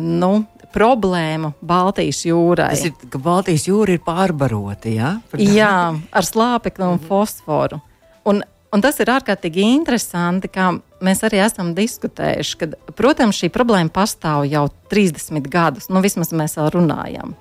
nu, 0.01 0.33
problēmu 0.75 1.53
Baltijas 1.65 2.25
jūrai. 2.27 2.73
Tas 2.75 2.89
ir, 2.89 3.09
ka 3.13 3.21
Baltijas 3.23 3.67
jūra 3.69 3.97
ir 3.97 4.03
pārbarota, 4.05 4.91
jā? 4.93 5.15
Jā, 5.41 5.95
ar 5.97 6.27
slāpekli 6.27 6.85
un 6.89 7.01
fosforu. 7.01 7.81
Un, 8.29 8.43
un 8.75 8.85
tas 8.85 8.99
ir 9.01 9.13
ārkārtīgi 9.15 9.65
interesanti, 9.71 10.51
kā 10.53 10.73
mēs 11.05 11.23
arī 11.27 11.41
esam 11.45 11.73
diskutējuši, 11.77 12.61
ka, 12.61 12.71
protams, 12.99 13.41
šī 13.41 13.51
problēma 13.55 13.93
pastāv 13.95 14.47
jau 14.51 14.67
30 14.93 15.51
gadus, 15.53 15.91
nu 15.93 16.03
vismaz 16.05 16.35
mēs 16.37 16.59
vēl 16.59 16.73
runājam. 16.77 17.37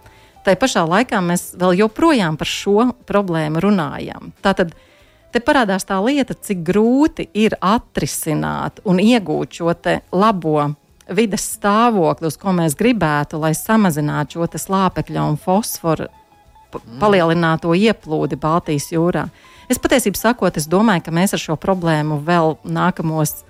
Tā 0.45 0.53
pašā 0.61 0.83
laikā 0.85 1.19
mēs 1.25 1.55
vēl 1.57 1.79
joprojām 1.79 2.35
par 2.37 2.49
šo 2.49 2.91
problēmu 3.09 3.63
runājam. 3.65 4.29
Tātad, 4.45 4.75
Te 5.35 5.41
parādās 5.43 5.83
tā 5.83 5.97
lieta, 5.99 6.31
cik 6.31 6.61
grūti 6.63 7.25
ir 7.35 7.57
atrisināt 7.59 8.77
un 8.87 9.01
iegūt 9.03 9.57
šo 9.57 9.73
labo 10.15 10.69
vides 11.11 11.49
stāvokli, 11.57 12.29
uz 12.31 12.37
ko 12.39 12.53
mēs 12.55 12.77
gribētu, 12.79 13.41
lai 13.43 13.51
samazinātu 13.51 14.39
šo 14.39 14.47
slāpekļa 14.63 15.25
un 15.27 15.35
fosforu 15.35 16.07
mm. 16.07 16.95
palielināto 17.03 17.75
ieplūdi 17.75 18.39
Baltijas 18.39 18.87
jūrā. 18.93 19.25
Es 19.67 19.81
patiesībā 19.83 20.21
sakot, 20.21 20.55
es 20.55 20.69
domāju, 20.71 21.03
ka 21.03 21.15
mēs 21.19 21.35
ar 21.35 21.43
šo 21.43 21.59
problēmu 21.59 22.21
vēl 22.23 22.55
nākamos 22.63 23.41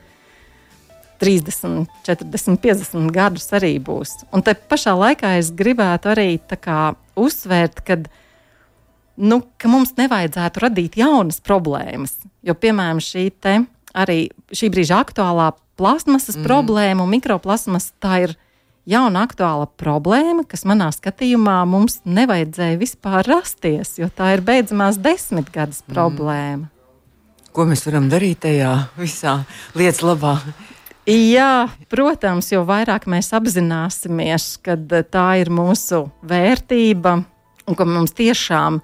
30, 1.21 1.85
40, 2.01 2.57
50 2.65 3.13
gadus 3.13 3.45
arī 3.53 3.75
būs. 3.77 4.23
Un 4.33 4.41
te 4.41 4.57
pašā 4.57 4.97
laikā 4.97 5.37
es 5.37 5.53
gribētu 5.53 6.15
arī 6.17 6.29
kā, 6.49 6.95
uzsvērt, 7.13 7.85
ka, 7.85 8.01
nu, 9.17 9.41
ka 9.57 9.71
mums 9.71 9.95
nevajadzētu 9.97 10.63
radīt 10.65 10.97
jaunas 10.99 11.41
problēmas. 11.43 12.17
Jo, 12.45 12.55
piemēram, 12.57 13.01
šī 13.03 13.29
arī 13.95 14.19
šī 14.51 14.71
brīža 14.73 14.99
aktuālā 15.05 15.53
plasmasas 15.79 16.37
mm. 16.37 16.47
problēma 16.47 17.05
un 17.05 17.13
mikroplasmas 17.15 17.91
tā 18.03 18.25
ir 18.25 18.35
jauna 18.85 19.25
aktuāla 19.25 19.67
problēma, 19.79 20.45
kas 20.47 20.65
manā 20.67 20.91
skatījumā 20.93 21.57
mums 21.69 22.01
nevajadzēja 22.05 22.79
vispār 22.79 23.25
rasties, 23.27 23.95
jo 23.99 24.09
tā 24.13 24.35
ir 24.35 24.45
beidzamās 24.45 24.99
desmitgades 25.01 25.81
mm. 25.83 25.95
problēma. 25.95 26.69
Ko 27.55 27.63
mēs 27.63 27.85
varam 27.87 28.09
darīt 28.11 28.43
tajā 28.43 28.71
visā 28.99 29.39
lietas 29.79 30.03
labā? 30.03 30.35
Jā, 31.05 31.69
protams, 31.87 32.49
jo 32.49 32.63
vairāk 32.65 33.05
mēs 33.07 33.29
apzināsimies, 33.37 34.55
ka 34.65 34.73
tā 35.05 35.27
ir 35.37 35.51
mūsu 35.53 36.07
vērtība 36.25 37.19
un 37.65 37.77
ka 37.77 37.85
mums 37.85 38.15
tiešām 38.17 38.81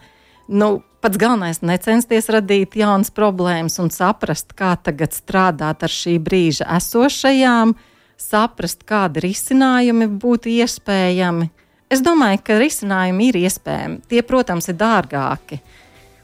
nu, 0.47 0.81
pats 1.01 1.17
galvenais- 1.17 1.61
necensties 1.73 2.29
radīt 2.29 2.75
jaunas 2.75 3.11
problēmas 3.11 3.79
un 3.79 3.89
saprast, 3.89 4.53
kā 4.55 4.75
tagad 4.81 5.11
strādāt 5.11 5.83
ar 5.83 5.89
šī 5.89 6.19
brīža 6.19 6.67
esošajām, 6.77 7.75
saprast, 8.17 8.85
kādi 8.85 9.21
risinājumi 9.21 10.07
būtu 10.07 10.47
iespējami. 10.61 11.49
Es 11.89 12.01
domāju, 12.01 12.43
ka 12.43 12.59
risinājumi 12.59 13.27
ir 13.27 13.33
iespējami. 13.33 14.01
Tie, 14.07 14.21
protams, 14.21 14.69
ir 14.69 14.75
dārgāki. 14.75 15.59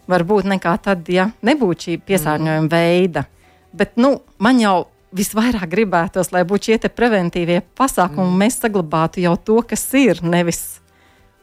Varbūt 0.07 0.47
nekā 0.47 0.81
tad, 0.81 1.09
ja 1.11 1.31
nebūtu 1.43 1.89
šī 1.89 1.97
piesārņojuma 2.07 2.61
mm. 2.63 2.69
veida. 2.71 3.25
Bet 3.73 3.97
nu, 3.97 4.21
man 4.39 4.61
jau 4.61 4.87
visvairāk 5.11 5.67
gribētos, 5.67 6.31
lai 6.31 6.45
būtu 6.47 6.71
šie 6.71 6.91
preventīvie 6.95 7.61
pasākumi, 7.75 8.29
mm. 8.29 8.37
mēs 8.37 8.59
saglabātu 8.63 9.19
jau 9.25 9.35
to, 9.35 9.61
kas 9.67 9.83
ir, 9.99 10.23
nevis 10.23 10.79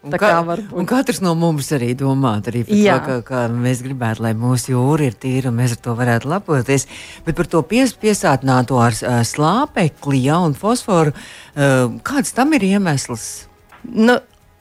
Un, 0.05 0.13
kā, 0.21 0.31
un 0.77 0.85
katrs 0.89 1.23
no 1.25 1.33
mums 1.39 1.71
arī 1.73 1.95
domā 1.97 2.35
arī 2.43 2.61
to, 2.69 2.77
ka, 3.07 3.15
ka 3.25 3.45
mēs 3.49 3.81
gribētu, 3.87 4.25
lai 4.27 4.35
mūsu 4.37 4.75
jūra 4.75 5.07
ir 5.09 5.17
tīra 5.17 5.49
un 5.49 5.57
mēs 5.63 5.79
ar 5.79 5.81
to 5.87 5.95
varētu 5.97 6.29
lepoties. 6.29 6.85
Bet 7.25 7.39
par 7.39 7.49
to 7.49 7.63
pies, 7.65 7.95
piesātināto 7.97 8.77
ar 8.85 8.93
uh, 8.99 9.23
slāpekli 9.25 10.21
ja, 10.27 10.43
un 10.45 10.53
fosforu, 10.59 11.15
uh, 11.15 11.97
kāds 12.05 12.37
tam 12.37 12.53
ir 12.59 12.67
iemesls? 12.69 13.47
Nu, 13.89 14.19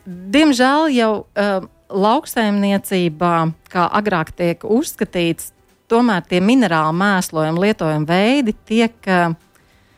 diemžēl 0.08 0.88
jau 0.96 1.12
uh, 1.26 1.68
lauksaimniecībā, 1.92 3.36
kā 3.74 3.88
agrāk 4.00 4.32
tiek 4.40 4.64
uzskatīts, 4.64 5.52
tomēr 5.92 6.24
tie 6.30 6.40
minerāli 6.40 6.96
mēslojumi, 7.04 7.68
lietojumi 7.68 8.08
veidi 8.10 8.56
tiek 8.64 9.12
uh, 9.12 9.36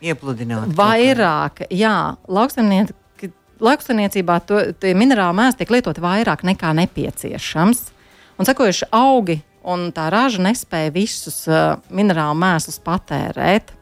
iepludināti. 0.02 0.74
Vairāk, 0.76 1.68
jā, 1.70 1.96
lauksaimniecība 2.26 3.05
lauksaimniecībā 3.62 4.38
tie 4.80 4.94
minerāli 4.96 5.36
mēsli 5.38 5.62
tiek 5.62 5.74
lietoti 5.76 6.02
vairāk 6.04 6.44
nekā 6.46 6.72
nepieciešams. 6.76 7.82
Un 8.36 8.48
sekojuši 8.48 8.88
augi 8.94 9.38
un 9.66 9.88
tā 9.96 10.08
raža 10.12 10.42
nespēja 10.44 10.92
visus 10.94 11.44
uh, 11.48 11.78
minerālu 11.90 12.36
mēslus 12.38 12.78
patērēt. 12.84 13.72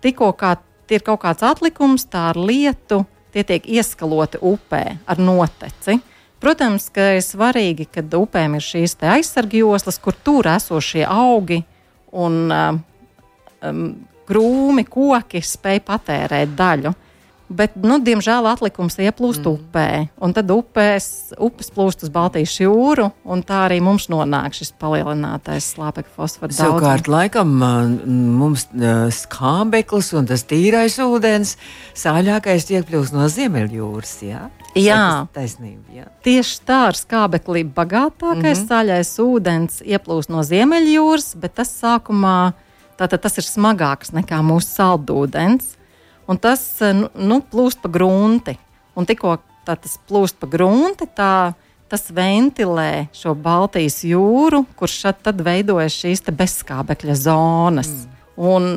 Tikko 0.00 0.30
kā 0.38 0.54
ir 0.90 1.04
kaut 1.06 1.22
kāds 1.24 1.44
atlikums, 1.46 2.06
tā 2.10 2.30
ar 2.32 2.38
lietu 2.38 3.04
tie 3.34 3.44
tiek 3.46 3.66
ieskaloti 3.66 4.40
upē 4.42 4.84
ar 5.06 5.20
noteci. 5.22 6.00
Protams, 6.40 6.88
ka 6.94 7.12
ir 7.18 7.24
svarīgi, 7.24 7.84
ka 7.92 8.02
upēm 8.16 8.56
ir 8.56 8.64
šīs 8.64 8.96
aizsargi 9.04 9.60
joslas, 9.60 10.00
kur 10.00 10.16
tur 10.16 10.48
esošie 10.48 11.04
augi 11.04 11.60
un 12.16 12.40
uh, 12.48 12.72
um, 13.66 13.84
krūmi, 14.30 14.86
koki 14.88 15.42
spēj 15.44 15.82
patērēt 15.84 16.56
daļu. 16.56 16.94
Uh, 16.94 17.06
Bet, 17.50 17.74
nu, 17.82 17.96
diemžēl 17.98 18.46
atlikums 18.46 18.94
ieplūst 19.02 19.42
mm. 19.42 19.54
upē, 19.58 19.86
un 20.22 20.34
tad 20.36 20.52
upēs, 20.54 21.06
upes 21.34 21.72
plūst 21.74 22.04
uz 22.06 22.12
Baltijas 22.14 22.52
jūru, 22.60 23.08
un 23.26 23.42
tā 23.42 23.64
arī 23.64 23.80
mums 23.82 24.06
nonāk 24.12 24.54
šis 24.54 24.70
palielinātais 24.78 25.72
slāpekļa 25.74 26.14
fosfora 26.14 26.52
daudzums. 26.52 26.60
Savukārt, 26.60 27.10
laikam 27.10 27.56
mums 28.38 28.68
skābeklis 29.16 30.12
un 30.14 30.30
tas 30.30 30.46
tīrais 30.46 31.00
ūdens 31.02 31.56
sāļākais 31.98 32.70
iekļūst 32.70 33.18
no 33.18 33.26
Ziemeļjūras. 33.34 34.14
Jā? 34.28 34.44
Jā, 34.78 35.26
taisnība, 35.34 35.82
jā. 35.90 36.06
tieši 36.22 36.62
tā 36.62 36.78
ar 36.92 36.94
skābekli 36.94 37.64
bagātākais 37.66 38.38
mm 38.38 38.62
-hmm. 38.62 38.70
sāļais 38.70 39.12
ūdens 39.18 39.82
ieplūst 39.82 40.30
no 40.30 40.46
Ziemeļjūras, 40.46 41.34
bet 41.34 41.58
tas 41.58 41.74
sākumā 41.82 42.52
tātad 42.94 43.26
tas 43.26 43.42
ir 43.42 43.48
smagāks 43.48 44.14
nekā 44.14 44.38
mūsu 44.38 44.70
saldūdens 44.70 45.79
un 46.30 46.38
tas 46.38 46.62
eh, 46.84 46.94
nu, 46.96 47.10
nu, 47.14 47.40
plūst 47.42 47.82
pa 47.82 47.90
grunti. 47.92 48.56
Un 48.98 49.08
tikko 49.08 49.38
tas 49.66 49.98
plūst 50.08 50.38
pa 50.40 50.48
grunti, 50.50 51.06
tā, 51.14 51.52
tas 51.90 52.06
ventilē 52.14 53.10
šo 53.14 53.34
Baltijas 53.38 54.00
jūru, 54.06 54.64
kurš 54.78 55.02
tad 55.22 55.42
veidojas 55.46 55.98
šīs 55.98 56.24
bezskābekļa 56.30 57.18
zonas. 57.18 57.90
Mm. 57.90 58.16
Un 58.40 58.70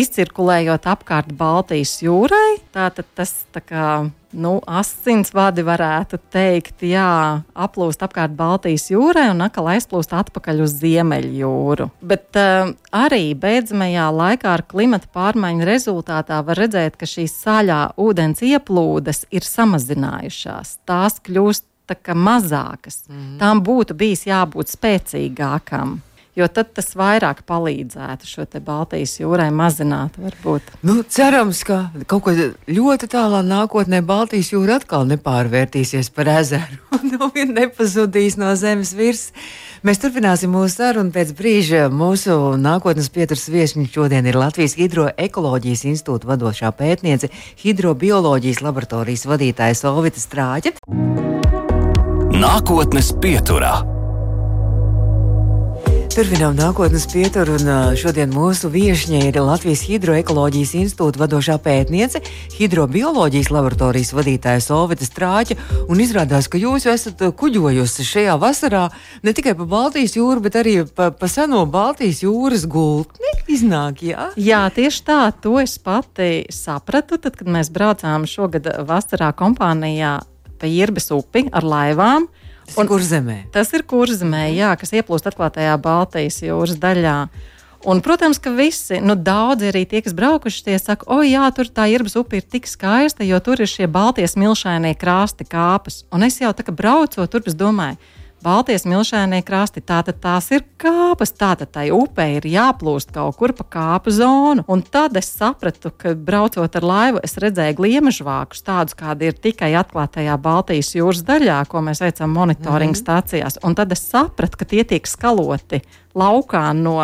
izcirkulējot 0.00 0.86
apkārt 0.90 1.32
Baltijas 1.38 1.96
jūrai, 2.04 2.58
tātad 2.74 3.08
tas 3.16 3.32
tā 3.54 3.62
kā 3.64 3.88
nu, 4.34 4.56
asinsvadi 4.66 5.62
varētu 5.64 6.18
teikt, 6.34 6.82
jā, 6.88 7.42
aplūst 7.54 8.02
apkārt 8.04 8.34
Baltijas 8.36 8.88
jūrai 8.90 9.28
un 9.32 9.44
atkal 9.46 9.70
aizplūst 9.74 10.14
atpakaļ 10.16 10.64
uz 10.64 10.78
Ziemeļjūru. 10.80 11.88
Bet 12.02 12.38
uh, 12.40 12.72
arī 12.94 13.28
beidzamajā 13.38 14.08
laikā 14.14 14.56
ar 14.56 14.64
klimata 14.70 15.10
pārmaiņu 15.14 15.68
rezultātā 15.68 16.40
var 16.46 16.60
redzēt, 16.64 16.98
ka 17.00 17.08
šīs 17.08 17.36
saļā 17.44 17.82
ūdens 18.00 18.42
ieplūdes 18.44 19.24
ir 19.34 19.46
samazinājušās. 19.46 20.80
Tās 20.88 21.20
kļūst 21.24 21.70
mazākas. 22.14 23.04
Mm. 23.08 23.38
Tām 23.38 23.60
būtu 23.60 23.94
bijis 23.94 24.26
jābūt 24.26 24.72
spēcīgākām. 24.72 25.98
Jo 26.38 26.48
tad 26.50 26.72
tas 26.76 26.92
vairāk 26.98 27.42
palīdzētu 27.48 28.28
šo 28.28 28.46
Baltijas 28.64 29.18
jūrai 29.20 29.50
mazināt. 29.54 30.18
Varbūt. 30.20 30.74
Nu, 30.86 31.02
cerams, 31.02 31.62
ka 31.66 31.88
kaut 32.10 32.24
ko 32.26 32.34
ļoti 32.70 33.10
tālā 33.10 33.42
nākotnē 33.46 34.02
Baltijas 34.06 34.52
jūra 34.54 34.80
atkal 34.80 35.06
nepārvērtīsies 35.10 36.10
par 36.14 36.30
ezeru 36.38 36.80
un 37.28 37.54
nepazudīs 37.54 38.38
no 38.40 38.54
zemes 38.58 38.94
virsmas. 38.96 39.32
Mēs 39.84 40.00
turpināsim 40.00 40.48
mūsu 40.48 40.78
sarunu 40.78 41.12
pēc 41.12 41.34
brīža. 41.36 41.82
Mūsu 41.92 42.54
nākotnes 42.56 43.10
pieturas 43.12 43.44
viesiņš 43.52 43.90
šodien 43.92 44.24
ir 44.24 44.38
Latvijas 44.40 44.78
Hidroekoloģijas 44.80 45.84
institūta 45.90 46.30
vadošā 46.30 46.72
pētniece, 46.72 47.28
hidrobioloģijas 47.60 48.64
laboratorijas 48.64 49.26
vadītāja 49.28 49.76
Solvita 49.76 50.24
Strāķa. 50.24 50.78
Nākotnes 52.32 53.12
pieturā. 53.20 53.93
Turpinām 56.12 56.52
nākotnes 56.58 57.06
pieturu, 57.08 57.54
un 57.56 57.96
šodien 57.96 58.32
mūsu 58.34 58.68
viesņa 58.72 59.20
ir 59.30 59.38
Latvijas 59.40 59.84
Hidroekoloģijas 59.88 60.74
institūta 60.76 61.22
vadošā 61.22 61.56
pētniece, 61.64 62.20
hidrobioloģijas 62.58 63.48
laboratorijas 63.54 64.12
vadītāja 64.16 64.60
Solvita 64.64 65.08
Strāķa. 65.08 65.56
Izrādās, 66.04 66.50
ka 66.52 66.60
jūs 66.60 66.84
esat 66.90 67.22
kuģojusi 67.40 68.04
šajā 68.10 68.36
vasarā 68.42 68.84
ne 69.24 69.32
tikai 69.32 69.56
pa 69.56 69.64
Baltijas 69.70 70.18
jūru, 70.18 70.44
bet 70.44 70.60
arī 70.60 70.76
pa, 70.84 71.08
pa 71.14 71.30
seno 71.32 71.64
Baltijas 71.64 72.20
jūras 72.26 72.68
gultni. 72.68 73.32
Iznāk, 73.48 74.04
jā? 74.04 74.28
jā, 74.36 74.62
tieši 74.76 75.02
tā, 75.08 75.20
to 75.40 75.56
es 75.62 75.78
pati 75.80 76.44
sapratu, 76.52 77.16
tad, 77.16 77.38
kad 77.40 77.48
mēs 77.48 77.72
braucām 77.72 78.28
šogad 78.28 78.68
vasarā 78.84 79.32
kompānijā 79.38 80.18
pa 80.58 80.70
Irbes 80.70 81.10
upi 81.14 81.48
ar 81.52 81.66
laivām. 81.66 82.28
Tas 82.64 82.78
un, 82.78 82.86
ir 82.86 82.92
kurzemē. 82.92 83.38
Tas 83.54 83.72
ir 83.76 83.84
kurzemē, 83.88 84.46
jā, 84.54 84.70
kas 84.80 84.94
ieplūst 84.96 85.28
atklātajā 85.30 85.74
Baltijas 85.82 86.40
jūras 86.44 86.80
daļā. 86.80 87.18
Un, 87.84 88.00
protams, 88.00 88.38
ka 88.40 88.48
visi, 88.56 88.96
nu, 89.04 89.12
daudzi 89.12 89.68
arī 89.68 89.82
tie, 89.84 90.00
kas 90.04 90.14
braukuši, 90.16 90.62
tie 90.64 90.78
saka, 90.80 91.04
o, 91.12 91.20
jā, 91.20 91.44
tur 91.52 91.68
tā 91.68 91.84
irbas 91.92 92.16
upe 92.16 92.40
ir 92.40 92.46
tik 92.48 92.64
skaista, 92.70 93.26
jo 93.28 93.36
tur 93.44 93.60
ir 93.60 93.68
šie 93.68 93.90
balties 93.92 94.38
milšainie 94.40 94.94
krāsti 94.96 95.44
kāpas. 95.44 96.06
Un 96.08 96.24
es 96.24 96.40
jau 96.40 96.54
tā 96.56 96.64
kā 96.64 96.72
braucot, 96.72 97.28
tur 97.28 97.44
es 97.44 97.56
domāju, 97.60 98.00
Baltijas 98.44 98.82
milšēnie 98.84 99.40
krasti. 99.46 99.80
Tātad 99.80 100.18
tās 100.20 100.50
ir 100.52 100.66
kāpas, 100.80 101.32
tātad 101.32 101.70
tai 101.72 101.86
upē 101.94 102.26
ir 102.36 102.48
jāplūst 102.48 103.14
kaut 103.14 103.38
kur 103.40 103.54
pa 103.56 103.64
kāpu 103.76 104.12
zonu. 104.12 104.66
Un 104.68 104.82
tad 104.84 105.16
es 105.16 105.30
sapratu, 105.32 105.92
ka 105.96 106.12
braucot 106.12 106.76
ar 106.76 106.84
laivu, 106.84 107.22
es 107.24 107.38
redzēju 107.40 107.78
gliemežvākus, 107.78 108.64
tādus 108.66 108.98
kādi 108.98 109.30
ir 109.30 109.38
tikai 109.46 109.72
atklātajā 109.80 110.36
Baltijas 110.44 110.92
jūras 110.92 111.24
daļā, 111.24 111.62
ko 111.72 111.80
mēs 111.86 112.04
veicam 112.04 112.36
monitoringa 112.36 112.92
mm 112.92 112.98
-hmm. 112.98 113.02
stācijās. 113.04 113.58
Un 113.64 113.74
tad 113.74 113.92
es 113.96 114.04
sapratu, 114.10 114.60
ka 114.60 114.64
tie 114.64 114.84
tiek 114.84 115.06
skaloti 115.06 115.80
laukā 116.14 116.66
no 116.76 116.98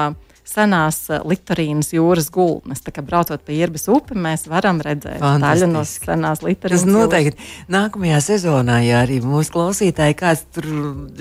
senās 0.50 0.98
eh, 1.10 1.20
Litorīnas 1.26 1.92
jūras 1.94 2.30
gultnes. 2.34 2.82
Tā 2.84 2.92
kā 2.94 3.04
braucot 3.06 3.42
pa 3.44 3.54
Irbas 3.54 3.86
upi, 3.90 4.16
mēs 4.18 4.46
varam 4.50 4.80
redzēt 4.84 5.20
daļu 5.20 5.68
no 5.70 5.84
senās 5.88 6.42
Litorīnas. 6.44 6.84
Tas 6.84 6.88
noteikti 6.88 7.36
jūras. 7.36 7.68
nākamajā 7.72 8.20
sezonā, 8.24 8.80
ja 8.86 9.02
arī 9.04 9.20
mūsu 9.24 9.54
klausītāji 9.54 10.18
kāds 10.18 10.44
tur 10.54 10.66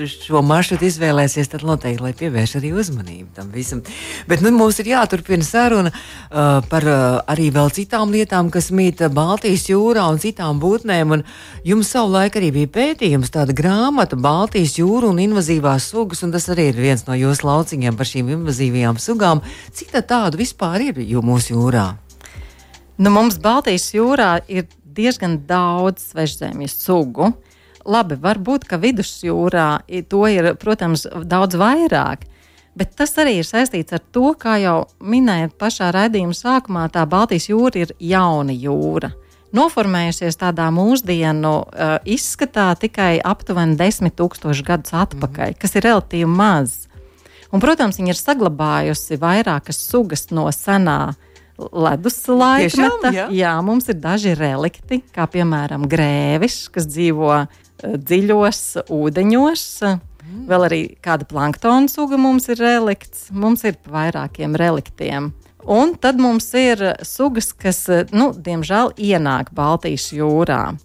šo 0.10 0.44
maršrutu 0.46 0.88
izvēlēsies, 0.90 1.52
tad 1.54 1.66
noteikti, 1.68 2.04
lai 2.04 2.14
pievērš 2.18 2.58
arī 2.60 2.74
uzmanību 2.82 3.30
tam 3.38 3.52
visam. 3.54 3.84
Bet 4.30 4.44
nu, 4.46 4.54
mums 4.56 4.80
ir 4.82 4.92
jāturpina 4.94 5.46
saruna 5.46 5.94
uh, 5.94 6.60
par 6.70 6.88
uh, 6.90 7.20
arī 7.30 7.50
vēl 7.56 7.72
citām 7.76 8.14
lietām, 8.16 8.50
kas 8.54 8.72
mīt 8.76 9.04
Baltijas 9.14 9.68
jūrā 9.70 10.08
un 10.10 10.20
citām 10.22 10.62
būtnēm. 10.64 11.16
Un 11.20 11.26
jums 11.68 11.92
savulaik 11.94 12.40
arī 12.40 12.52
bija 12.56 12.74
pētījums, 12.80 13.32
tāda 13.34 13.56
grāmata 13.56 14.18
Baltijas 14.20 14.78
jūra 14.80 15.12
un 15.14 15.22
invazīvās 15.22 15.92
sugas, 15.94 16.24
un 16.26 16.34
tas 16.34 16.50
arī 16.52 16.70
ir 16.74 16.82
viens 16.82 17.06
no 17.08 17.18
jūsu 17.18 17.48
lauciņiem 17.48 17.98
par 18.00 18.10
šīm 18.10 18.34
invazīvajām 18.38 19.00
sugām 19.02 19.19
sugām. 19.20 19.44
Cik 19.72 19.92
tādu 20.08 20.40
vispār 20.40 20.90
ir 20.90 21.04
mūsu 21.22 21.54
jūrā? 21.54 21.98
Nu, 23.00 23.10
mums 23.12 23.40
Baltijas 23.40 23.94
jūrā 23.94 24.42
ir 24.48 24.68
diezgan 24.84 25.46
daudz 25.48 26.12
svežzemju 26.12 26.68
sugu. 26.68 27.34
Labi, 27.86 28.16
varbūt, 28.20 28.68
ka 28.68 28.78
vidusjūrā 28.78 29.82
to 30.10 30.28
ir, 30.28 30.56
protams, 30.60 31.08
daudz 31.24 31.56
vairāk. 31.56 32.28
Bet 32.76 32.94
tas 32.96 33.16
arī 33.18 33.40
ir 33.40 33.48
saistīts 33.48 33.94
ar 33.96 34.02
to, 34.12 34.34
kā 34.38 34.60
jau 34.62 34.86
minējāt 35.00 35.56
pašā 35.58 35.90
raidījuma 35.92 36.36
sākumā, 36.36 36.90
tā 36.92 37.06
Baltijas 37.10 37.50
jūra 37.50 37.82
ir 37.82 37.96
jauna 38.00 38.54
jūra. 38.54 39.10
Noformējusies 39.56 40.38
tādā 40.38 40.68
mūsdienu 40.70 41.54
uh, 41.64 41.96
izskatā 42.06 42.68
tikai 42.78 43.18
aptuveni 43.26 43.80
10,000 43.80 44.62
gadus 44.68 44.94
atpakaļ, 44.94 45.56
mm. 45.56 45.60
kas 45.60 45.74
ir 45.80 45.88
relatīvi 45.88 46.30
maz. 46.30 46.89
Un, 47.50 47.62
protams, 47.64 47.98
viņa 47.98 48.14
ir 48.14 48.20
saglabājusi 48.20 49.18
vairākas 49.22 49.80
sugas 49.90 50.28
no 50.30 50.46
senā 50.54 51.16
ledus 51.58 52.22
laikmeta. 52.30 53.12
Jā. 53.14 53.26
jā, 53.34 53.56
mums 53.66 53.90
ir 53.92 53.98
daži 54.00 54.36
relikti, 54.38 55.02
kā 55.16 55.26
piemēram 55.32 55.88
grēvis, 55.90 56.68
kas 56.74 56.88
dzīvo 56.88 57.34
uh, 57.42 57.50
dziļos 57.84 58.62
ūdeņos. 58.88 59.66
Mm. 59.84 60.46
Vēl 60.50 60.66
arī 60.68 60.82
kāda 61.04 61.28
planktona 61.30 61.90
suga 61.92 62.20
mums 62.22 62.50
ir 62.52 62.62
relikts. 62.62 63.30
Mums 63.34 63.66
ir 63.68 63.80
vairākiem 63.90 64.56
reliktiem. 64.60 65.32
Un 65.70 65.96
tad 66.00 66.20
mums 66.22 66.48
ir 66.58 66.82
sugas, 67.04 67.52
kas, 67.54 67.84
eh, 67.90 68.06
nu, 68.16 68.32
diemžēl, 68.34 68.94
ienāk 68.96 69.52
Baltijas 69.54 70.10
jūrā. 70.16 70.78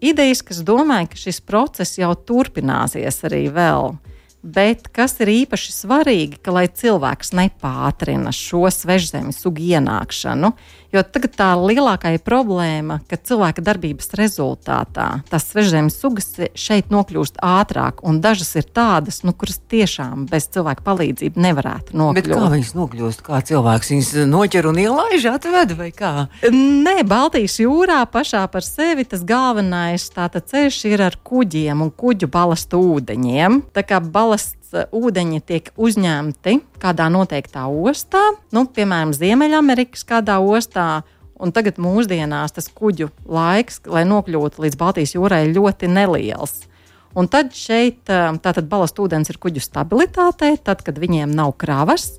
Idejas, 0.00 0.42
kas 0.42 0.62
domāju, 0.62 1.10
ka 1.12 1.18
šis 1.18 1.40
process 1.40 1.98
jau 1.98 2.12
turpināsies 2.14 3.22
arī 3.26 3.46
vēl. 3.50 3.96
Bet 4.42 4.86
kas 4.94 5.16
ir 5.24 5.32
īpaši 5.32 5.72
svarīgi, 5.74 6.38
ka 6.42 6.54
lai 6.54 6.68
cilvēks 6.70 7.32
nepātrina 7.34 8.30
šo 8.34 8.68
svežzemju 8.70 9.34
sugu 9.34 9.64
ienākšanu, 9.74 10.52
Jo 10.88 11.02
tagad 11.04 11.34
tā 11.36 11.50
lielākā 11.52 12.14
problēma, 12.24 13.02
ka 13.10 13.18
cilvēka 13.20 13.60
darbības 13.60 14.08
rezultātā 14.16 15.08
tās 15.28 15.44
svežzemes 15.50 15.98
sugas 16.00 16.30
šeit 16.56 16.88
nokļūst 16.88 17.42
ātrāk, 17.44 18.00
un 18.08 18.22
dažas 18.24 18.54
ir 18.56 18.64
tādas, 18.72 19.20
nu, 19.20 19.34
kuras 19.36 19.58
tiešām 19.68 20.24
bez 20.30 20.46
cilvēka 20.54 20.86
palīdzības 20.86 21.42
nevarētu 21.44 21.92
nokļūt. 21.92 22.16
Bet 22.24 22.32
kā 22.32 22.48
viņas 22.54 22.72
nokļūst? 22.78 23.24
Kā 23.26 23.40
cilvēks 23.50 23.92
viņas 23.92 24.12
noķer 24.32 24.68
un 24.70 24.80
ielaiž 24.80 25.26
atved 25.34 25.74
vai 25.76 25.90
kā? 25.92 26.12
Nē, 26.48 27.02
Baltijas 27.08 27.58
jūrā 27.60 28.00
pašā 28.08 28.46
par 28.48 28.64
sevi 28.64 29.04
tas 29.04 29.26
galvenais 29.28 30.08
ceļš 30.08 30.80
ir 30.88 31.04
ar 31.04 31.18
kuģiem 31.20 31.84
un 31.84 31.92
kuģu 31.92 32.30
balastu 32.32 32.80
ūdeņiem. 32.96 33.60
Tā 33.76 33.84
kā 33.84 34.00
balasts 34.28 34.74
ūdeņi 34.92 35.40
tiek 35.48 35.70
uzņemti 35.80 36.58
kādā 36.82 37.08
noteiktā 37.12 37.64
ostā, 37.68 38.20
nu, 38.52 38.66
piemēram, 38.68 39.14
Ziemeļamerikas 39.16 40.04
kādā 40.04 40.38
ostā. 40.44 41.04
Un 41.38 41.52
tagad 41.54 41.76
mūsdienās 41.78 42.50
tas 42.56 42.66
kuģu 42.74 43.12
laiks, 43.30 43.78
lai 43.86 44.02
nokļūtu 44.10 44.64
līdz 44.64 44.76
Baltijas 44.76 45.12
jūrai, 45.14 45.44
ir 45.46 45.54
ļoti 45.54 45.86
neliels. 45.86 46.64
Un 47.14 47.30
tad 47.30 47.54
šeit 47.54 48.10
tātad 48.10 48.66
balast 48.66 48.98
ūdens 48.98 49.30
ir 49.30 49.38
kuģu 49.38 49.62
stabilitātei, 49.62 50.56
tad, 50.58 50.82
kad 50.82 50.98
viņiem 50.98 51.30
nav 51.30 51.54
kravas, 51.62 52.18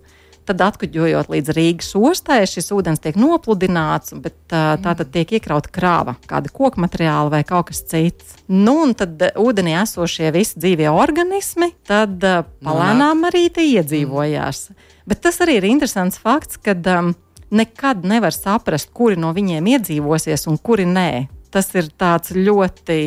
Tad, 0.49 0.63
atkuģojot 0.65 1.27
līdz 1.29 1.51
Rīgas 1.53 1.91
ostai, 1.93 2.39
šis 2.49 2.71
ūdens 2.73 3.03
tiek 3.03 3.13
nopludināts, 3.21 4.15
bet 4.17 4.33
tā, 4.49 4.79
tā 4.81 4.95
tad 4.97 5.11
tiek 5.13 5.29
iekrauta 5.37 5.69
krāva, 5.69 6.15
kāda 6.25 6.49
koku 6.49 6.81
materiāla 6.81 7.29
vai 7.29 7.43
kaut 7.45 7.67
kas 7.67 7.83
cits. 7.85 8.31
Nu, 8.49 8.79
un 8.87 8.95
tad 8.97 9.21
ūdenī 9.37 9.75
esošie 9.83 10.31
visi 10.33 10.57
dzīvie 10.57 10.87
organismi, 10.89 11.69
tad 11.85 12.25
palēnām 12.65 13.27
arī 13.29 13.43
tie 13.53 13.67
iedzīvojās. 13.75 14.63
Bet 15.05 15.21
tas 15.27 15.37
arī 15.45 15.59
ir 15.59 15.69
interesants 15.69 16.17
fakts, 16.17 16.57
ka 16.57 16.73
um, 16.95 17.13
nekad 17.53 18.01
nevar 18.09 18.33
saprast, 18.33 18.89
kuri 18.89 19.21
no 19.21 19.29
viņiem 19.37 19.69
iedzīvosies 19.75 20.49
un 20.49 20.57
kuri 20.57 20.89
nē. 20.89 21.11
Tas 21.53 21.69
ir 21.77 21.93
tāds 21.93 22.33
ļoti 22.33 22.99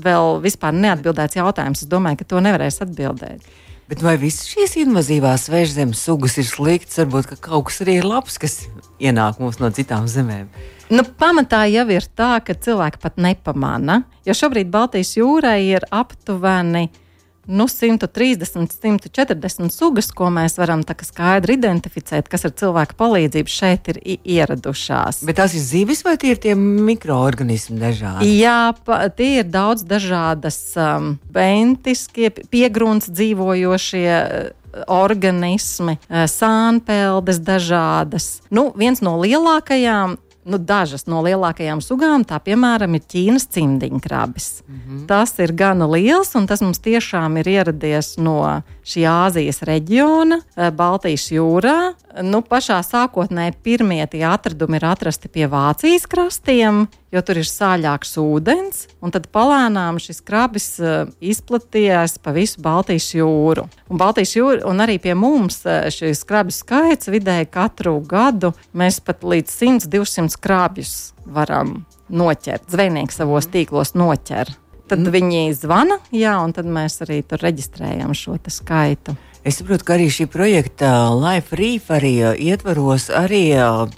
vēl 0.00 0.40
vispār 0.48 0.72
neatbildēts 0.80 1.36
jautājums. 1.42 1.84
Es 1.84 1.92
domāju, 1.92 2.22
ka 2.24 2.32
to 2.32 2.40
nevarēs 2.48 2.80
atbildēt. 2.88 3.44
Bet 3.86 4.00
vai 4.02 4.16
visas 4.18 4.48
šīs 4.50 4.72
invazīvās 4.82 5.46
svežzemes 5.46 6.00
sugas 6.02 6.34
ir 6.40 6.46
sliktas? 6.48 6.98
Varbūt 6.98 7.28
ka 7.30 7.36
kaut 7.48 7.68
kas 7.68 7.84
arī 7.84 8.00
ir 8.00 8.08
labs, 8.08 8.34
kas 8.42 8.64
ienāk 8.98 9.38
mums 9.38 9.60
no 9.62 9.70
citām 9.70 10.08
zemēm. 10.10 10.48
Nu, 10.90 11.04
pamatā 11.06 11.64
jau 11.70 11.86
ir 11.94 12.06
tā, 12.18 12.36
ka 12.42 12.54
cilvēki 12.54 13.02
pat 13.02 13.16
nepamana, 13.22 14.00
jo 14.26 14.34
šobrīd 14.34 14.70
Baltijas 14.74 15.14
jūrai 15.18 15.60
ir 15.68 15.86
aptuveni 15.94 16.88
0,5 16.90 17.05
nu, 17.46 17.68
130, 17.70 18.74
140 18.74 19.74
sugas, 19.74 20.10
ko 20.14 20.30
mēs 20.34 20.58
varam 20.58 20.82
skaidri 20.86 21.56
identificēt, 21.56 22.28
kas 22.30 22.46
ar 22.48 22.54
cilvēku 22.58 22.98
palīdzību 22.98 23.52
šeit 23.52 23.90
ir 23.92 24.00
ieradušās. 24.16 25.22
Bet 25.26 25.38
tās 25.40 25.54
ir 25.56 25.64
zivis 25.64 26.04
vai 26.06 26.16
tie 26.20 26.34
ir 26.34 26.42
tie 26.42 26.56
mikroorganismi 26.58 27.78
dažādi? 27.80 28.30
Jā, 28.40 28.74
pa, 28.86 29.06
tie 29.08 29.40
ir 29.40 29.50
daudz 29.50 29.86
dažādas 29.86 30.58
um, 30.80 31.16
bentiskie, 31.32 32.30
piegrunts 32.50 33.10
dzīvojošie. 33.12 34.06
Uh, 34.12 34.54
organismi, 34.92 35.94
uh, 35.96 36.26
sānpeldes 36.28 37.38
dažādas. 37.40 38.26
Nu, 38.52 38.66
viens 38.76 39.00
no 39.00 39.14
lielākajām 39.22 40.18
nu, 40.46 40.58
dažas 40.62 41.06
no 41.10 41.20
lielākajām 41.26 41.82
sugām, 41.84 42.24
tā 42.26 42.38
piemēram 42.42 42.94
ir 42.96 43.04
Ķīnas 43.10 43.48
cimdiņkrabis. 43.54 44.48
Mm 44.66 44.80
-hmm. 44.80 45.06
Tas 45.10 45.38
ir 45.42 45.52
gana 45.52 45.86
liels, 45.90 46.34
un 46.34 46.46
tas 46.46 46.60
mums 46.62 46.78
tiešām 46.78 47.38
ir 47.40 47.48
ieradies 47.48 48.16
no 48.18 48.62
šī 48.84 49.06
Āzijas 49.10 49.62
reģiona, 49.62 50.40
eh, 50.56 50.70
Baltijas 50.70 51.30
jūrā. 51.30 51.94
Nu, 52.22 52.40
pašā 52.42 52.80
sākotnēji 52.80 53.54
pirmie 53.62 54.06
tie 54.06 54.24
atradumi 54.24 54.76
ir 54.76 54.84
atrasti 54.84 55.28
pie 55.28 55.46
Vācijas 55.46 56.06
krastiem, 56.06 56.88
jo 57.16 57.22
tur 57.24 57.40
ir 57.40 57.48
sāļāks 57.48 58.16
ūdens, 58.20 58.84
un 59.00 59.14
tad 59.14 59.28
palēnām 59.34 60.00
šis 60.02 60.20
krabis 60.26 60.68
uh, 60.82 61.08
izplatījās 61.20 62.18
pa 62.22 62.34
visu 62.36 62.62
Baltijas 62.64 63.08
jūru. 63.16 63.66
Un, 63.88 64.00
Baltijas 64.00 64.36
jūra, 64.36 64.62
un 64.68 64.84
arī 64.84 64.98
pie 65.02 65.16
mums 65.18 65.62
uh, 65.64 65.88
šis 65.92 66.24
krabju 66.28 66.56
skaits 66.56 67.10
vidēji 67.12 67.50
katru 67.52 67.98
gadu 68.06 68.52
mēs 68.76 69.00
pat 69.04 69.24
līdz 69.24 69.56
100-200 69.88 70.42
krāpjus 70.42 70.94
varam 71.26 71.80
noķert. 72.12 72.68
Zvejnieki 72.70 73.14
savos 73.16 73.48
tīklos 73.50 73.96
noķer. 73.98 74.52
Tad 74.86 75.02
mm. 75.02 75.10
viņi 75.14 75.56
zvana, 75.58 75.98
jā, 76.14 76.36
un 76.44 76.52
tad 76.54 76.68
mēs 76.70 77.00
arī 77.02 77.22
tur 77.26 77.42
reģistrējam 77.42 78.14
šo 78.14 78.38
skaitu. 78.52 79.16
Es 79.46 79.60
saprotu, 79.60 79.86
ka 79.86 79.94
arī 79.96 80.06
šī 80.10 80.28
projekta 80.30 81.08
Life 81.14 81.54
Reef 81.58 81.90
arī 81.94 82.14
ietvaros 82.50 83.08
arī 83.14 83.48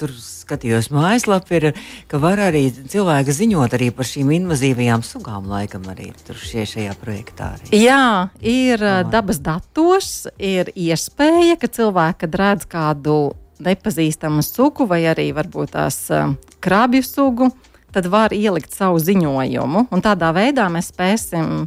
tur 0.00 0.12
skatījos 0.48 0.88
mājaslapā, 0.94 1.58
ir, 1.60 1.66
ka 2.08 2.20
var 2.22 2.40
arī 2.48 2.68
cilvēki 2.72 3.34
ziņot 3.36 3.76
arī 3.76 3.90
par 3.94 4.08
šīm 4.08 4.32
invazīvajām 4.40 5.04
sugām, 5.06 5.48
laikam 5.50 5.84
arī 5.92 6.10
tur 6.24 6.38
šie, 6.40 6.64
šajā 6.68 6.96
projektā. 7.00 7.52
Arī. 7.58 7.72
Jā, 7.76 8.28
ir 8.40 8.82
oh. 8.82 9.02
dabas 9.12 9.42
datos, 9.44 10.26
ir 10.40 10.72
iespēja, 10.74 11.58
ka 11.60 11.70
cilvēki, 11.78 12.22
kad 12.24 12.40
redz 12.40 12.68
kādu 12.70 13.18
nepazīstamu 13.64 14.44
sugu 14.46 14.86
vai 14.88 15.02
arī 15.10 15.30
varbūt 15.34 15.74
tās 15.74 16.04
uh, 16.14 16.30
krabju 16.62 17.02
sugu, 17.04 17.50
tad 17.92 18.06
var 18.10 18.34
ielikt 18.36 18.74
savu 18.76 19.00
ziņojumu. 19.02 19.88
Un 19.90 20.04
tādā 20.04 20.30
veidā 20.36 20.68
mēs 20.72 20.92
spēsim 20.92 21.66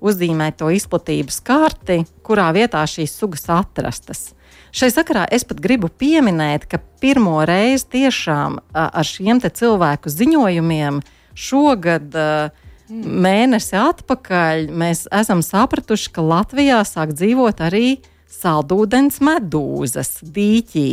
uzzīmēt 0.00 0.58
to 0.60 0.70
izplatības 0.74 1.40
karti, 1.46 2.02
kurā 2.26 2.50
vietā 2.56 2.82
šīs 2.88 3.14
sugas 3.16 3.46
atrastas. 3.52 4.30
Šai 4.76 4.90
sakarā 4.92 5.24
es 5.32 5.46
pat 5.48 5.60
gribu 5.62 5.88
pieminēt, 5.88 6.66
ka 6.68 6.80
pirmo 7.00 7.38
reizi 7.48 7.86
tiešām 7.94 8.58
ar 8.76 9.06
šiem 9.08 9.40
cilvēku 9.40 10.12
ziņojumiem 10.12 11.00
šogad 11.36 12.12
mm. 12.12 13.06
mēnesi 13.24 13.78
atpakaļ 13.80 14.68
mēs 14.68 15.06
esam 15.14 15.40
sapratuši, 15.44 16.12
ka 16.12 16.24
Latvijā 16.24 16.82
sāk 16.84 17.14
dzīvot 17.16 17.62
arī 17.64 17.98
saldūdens 18.28 19.22
medūzas 19.24 20.18
dīķī. 20.20 20.90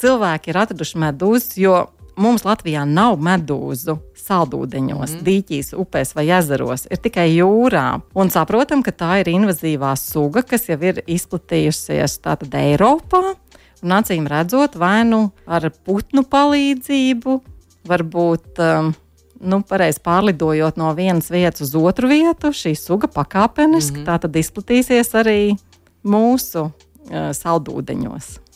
Cilvēki 0.00 0.50
ir 0.50 0.60
atraduši 0.64 1.00
medūzas, 1.02 1.54
jo 1.60 1.76
mums 2.20 2.44
Latvijā 2.46 2.84
nav 2.88 3.18
medūzu 3.22 3.96
saldūdeņos, 4.20 5.16
mm. 5.16 5.22
dīķīs, 5.26 5.72
upēs 5.80 6.14
vai 6.16 6.26
ezeros, 6.38 6.86
ir 6.90 7.00
tikai 7.02 7.28
jūrā. 7.32 7.86
Un 8.14 8.32
saprotam, 8.32 8.84
ka 8.86 8.94
tā 8.94 9.20
ir 9.22 9.32
invazīvā 9.32 9.94
suga, 9.98 10.44
kas 10.46 10.68
jau 10.70 10.78
ir 10.84 11.02
izplatījusies 11.06 12.18
tātad 12.24 12.56
Eiropā. 12.60 13.34
Un 13.80 13.94
acīm 13.96 14.26
redzot, 14.28 14.76
vai 14.76 15.00
nu 15.08 15.30
ar 15.48 15.70
putnu 15.86 16.26
palīdzību, 16.28 17.38
varbūt 17.88 18.60
um, 18.60 18.92
nu, 19.40 19.62
pareizi 19.64 20.02
pārlidojot 20.04 20.76
no 20.80 20.92
vienas 20.98 21.30
vietas 21.32 21.64
uz 21.70 21.72
otru 21.80 22.10
vietu, 22.12 22.52
šī 22.52 22.74
suga 22.76 23.08
pakāpeniski 23.08 24.02
mm 24.02 24.06
-hmm. 24.06 24.38
izplatīsies 24.44 25.14
arī 25.16 25.56
mūsu 26.04 26.68
uh, 26.68 27.32
saldūdeņos. 27.32 28.49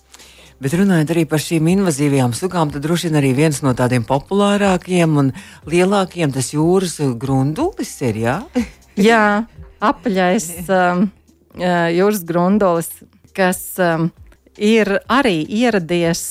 Bet 0.62 0.76
runājot 0.78 1.10
arī 1.10 1.24
par 1.28 1.42
šīm 1.42 1.66
invazīvajām 1.72 2.34
sugām, 2.36 2.70
tad 2.72 2.84
droši 2.86 3.08
vien 3.08 3.18
arī 3.18 3.32
viens 3.36 3.58
no 3.64 3.74
tādiem 3.76 4.04
populārākiem 4.06 5.18
un 5.20 5.32
lielākiem 5.66 6.32
tas 6.34 6.52
jūras 6.54 7.00
grundulis 7.20 7.90
ir. 8.06 8.20
Jā, 8.22 8.36
jā 9.10 9.24
apaļais 9.84 10.48
um, 10.70 11.08
jūras 11.58 12.22
grundulis, 12.28 12.90
kas 13.34 13.60
um, 13.82 14.08
ir 14.56 14.88
arī 15.10 15.40
ieradies 15.42 16.22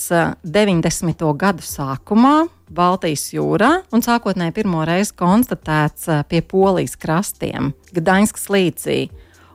90. 0.44 1.28
Uh, 1.28 1.36
gadu 1.38 1.66
sākumā. 1.68 2.36
Baltijas 2.74 3.28
jūrā 3.36 3.84
un 3.94 4.02
sākotnēji 4.02 4.56
pirmo 4.56 4.82
reizi 4.88 5.14
konstatēts 5.20 6.08
uh, 6.10 6.24
pie 6.26 6.42
Polijas 6.42 6.96
krastiem, 6.98 7.74
Gdaņskas 7.94 8.50
līcī. 8.50 8.98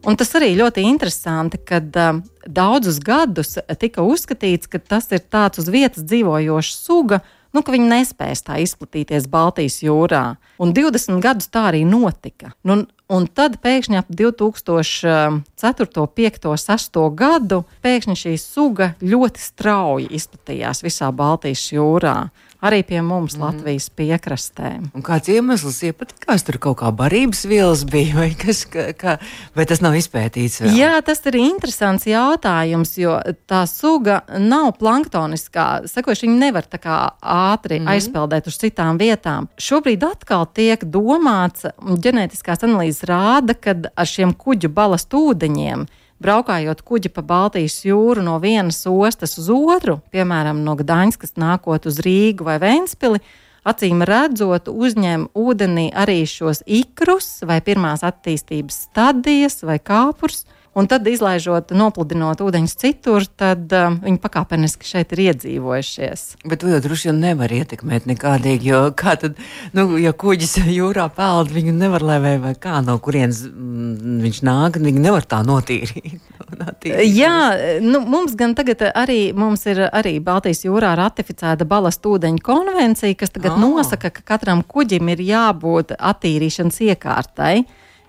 Un 0.07 0.19
tas 0.19 0.31
arī 0.39 0.53
ļoti 0.59 0.85
interesanti, 0.87 1.59
ka 1.59 1.81
uh, 1.83 2.21
daudzus 2.47 3.01
gadus 3.03 3.57
tika 3.81 4.05
uzskatīts, 4.07 4.71
ka 4.71 4.79
tas 4.79 5.11
ir 5.13 5.25
tāds 5.27 5.59
uz 5.63 5.69
vietas 5.73 6.07
dzīvojošs 6.07 6.79
suga, 6.87 7.21
nu, 7.55 7.63
ka 7.65 7.73
viņi 7.75 7.91
nespēs 7.91 8.45
tā 8.47 8.61
izplatīties 8.63 9.29
Baltijas 9.31 9.81
jūrā. 9.83 10.37
Un 10.63 10.75
20 10.77 11.23
gadus 11.25 11.51
tā 11.53 11.69
arī 11.73 11.85
notika. 11.89 12.53
Nu, 12.67 12.83
un 13.09 13.27
tad 13.27 13.59
pēkšņi 13.65 14.01
ap 14.01 14.11
2004, 14.13 16.07
5, 16.21 16.51
6 16.65 17.01
gadu 17.19 17.63
pēkšņi 17.85 18.19
šī 18.23 18.35
suga 18.43 18.93
ļoti 19.01 19.43
strauji 19.43 20.13
izplatījās 20.19 20.85
visā 20.87 21.11
Baltijas 21.15 21.71
jūrā 21.73 22.19
arī 22.65 22.83
pie 22.87 23.01
mums 23.05 23.37
mm. 23.37 23.43
Latvijas 23.43 23.89
piekrastē. 23.95 24.71
Un 24.97 25.05
kāds 25.07 25.31
iemesls 25.33 25.81
iepatikās? 25.87 26.45
Tur 26.47 26.59
kaut 26.63 26.81
kā 26.81 26.91
barības 26.95 27.45
vielas 27.49 27.85
bija, 27.89 28.17
vai, 28.19 28.29
kas, 28.39 28.65
kā, 28.69 29.17
vai 29.57 29.67
tas 29.69 29.83
nav 29.85 29.97
izpētīts? 29.99 30.63
Vēl? 30.65 30.79
Jā, 30.79 30.93
tas 31.07 31.23
ir 31.31 31.39
interesants 31.41 32.09
jautājums, 32.09 32.97
jo 32.99 33.19
tā 33.51 33.63
suga 33.71 34.21
nav 34.43 34.73
planktoniskā. 34.81 35.69
Sakoši, 35.91 36.27
viņi 36.27 36.43
nevar 36.43 36.67
tā 36.67 36.81
kā 36.83 36.99
ātri 37.23 37.79
mm. 37.81 37.93
aizpeldēt 37.95 38.51
uz 38.51 38.59
citām 38.61 38.99
vietām. 39.01 39.51
Šobrīd 39.61 40.07
atkal 40.09 40.49
tiek 40.51 40.83
domāts, 40.83 41.69
un 41.85 42.03
ģenētiskās 42.03 42.67
analīzes 42.67 43.07
rāda, 43.09 43.55
ka 43.55 43.77
ar 43.95 44.09
šiem 44.09 44.35
kuģu 44.39 44.73
balastu 44.75 45.29
ūdeņiem 45.31 45.87
braukājot 46.23 46.83
kuģi 46.87 47.11
pa 47.15 47.23
Baltijas 47.23 47.81
jūru 47.87 48.25
no 48.27 48.39
vienas 48.43 48.81
ostas 48.91 49.39
uz 49.41 49.51
otru, 49.55 49.99
piemēram, 50.15 50.63
no 50.67 50.75
Gdaņskas 50.79 51.37
nākot 51.39 51.87
uz 51.91 52.01
Rīgu 52.05 52.47
vai 52.49 52.59
Ventspili, 52.63 53.23
acīm 53.69 54.03
redzot, 54.07 54.71
uzņem 54.71 55.29
ūdenī 55.39 55.89
arī 55.95 56.23
šos 56.29 56.65
ikrus 56.67 57.43
vai 57.47 57.61
pirmās 57.65 58.05
attīstības 58.07 58.85
stadijas 58.89 59.63
vai 59.67 59.79
kāpurs. 59.79 60.45
Un 60.79 60.87
tad, 60.87 61.07
izlaižot, 61.11 61.73
nopludinot 61.75 62.39
ūdeņus 62.45 62.77
citur, 62.79 63.25
tad 63.41 63.73
um, 63.75 63.97
viņi 64.05 64.21
pakāpeniski 64.23 64.87
šeit 64.87 65.15
ir 65.17 65.25
iedzīvojušies. 65.25 66.25
Bet 66.47 66.63
to 66.63 66.71
jau 66.71 66.79
droši 66.85 67.11
vien 67.11 67.19
nevar 67.25 67.51
ietekmēt 67.51 68.07
nekādīgi, 68.07 68.71
jo 68.71 68.83
kā 68.99 69.17
tad, 69.19 69.41
nu, 69.75 69.89
ja 69.99 70.13
kuģis 70.15 70.61
jūrā 70.71 71.09
peld, 71.17 71.51
viņu 71.55 71.75
nevar 71.75 72.05
lēvē 72.07 72.37
vai 72.45 72.53
kā, 72.55 72.77
no 72.87 72.95
kurienes 73.03 73.41
mm, 73.49 74.21
viņš 74.23 74.41
nāk, 74.47 74.79
viņi 74.85 75.03
nevar 75.03 75.27
tā 75.27 75.41
notīrīt. 75.47 76.21
Jā, 77.19 77.35
nu, 77.83 78.05
mums 78.07 78.37
gan 78.39 78.55
tagad 78.57 78.87
arī, 78.93 79.33
mums 79.37 79.67
ir 79.67 79.83
arī 79.89 80.15
Baltijas 80.23 80.63
jūrā 80.63 80.95
ratificēta 81.01 81.67
balastu 81.69 82.15
ūdeņu 82.15 82.45
konvencija, 82.45 83.19
kas 83.19 83.35
tagad 83.35 83.57
oh. 83.57 83.61
nosaka, 83.67 84.13
ka 84.15 84.25
katram 84.35 84.63
kuģim 84.63 85.11
ir 85.17 85.27
jābūt 85.27 85.97
attīrīšanas 85.99 86.81
iekārtai 86.87 87.55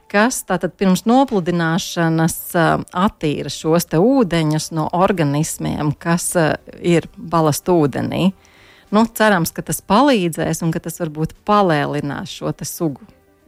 kas 0.09 0.41
tātad 0.49 0.73
pirms 0.79 1.05
nopludināšanas 1.09 2.37
attīra 2.57 3.51
šos 3.53 3.89
ūdeņus 3.99 4.71
no 4.77 4.87
organismiem, 4.97 5.93
kas 5.97 6.31
ir 6.81 7.09
balast 7.15 7.69
ūdenī. 7.69 8.31
Nu, 8.89 9.05
cerams, 9.05 9.53
ka 9.53 9.61
tas 9.61 9.83
palīdzēs 9.85 10.63
un 10.65 10.73
ka 10.73 10.81
tas 10.81 10.97
varbūt 11.01 11.37
palēlinās 11.45 12.33
šo 12.39 12.53
sugu 12.65 13.05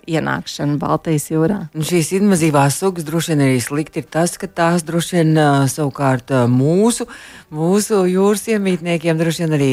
ienākšanu 0.10 0.78
Baltijas 0.82 1.28
jūrā. 1.32 1.58
Un 1.78 1.86
šīs 1.88 2.12
invazīvās 2.18 2.80
sugas 2.82 3.06
droši 3.08 3.34
vien 3.34 3.44
arī 3.48 3.60
slikti 3.64 4.02
ir 4.02 4.08
tas, 4.12 4.38
ka 4.42 4.50
tās 4.50 4.86
droši 4.88 5.20
vien 5.20 5.42
savukārt 5.72 6.34
mūsu, 6.52 7.08
mūsu 7.54 8.04
jūras 8.12 8.48
iemītniekiem 8.54 9.20
droši 9.20 9.46
vien 9.46 9.58
arī 9.60 9.72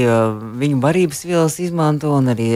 viņu 0.63 0.81
barības 0.83 1.25
vielas 1.29 1.59
izmanto 1.65 2.13
un 2.17 2.33
arī, 2.35 2.51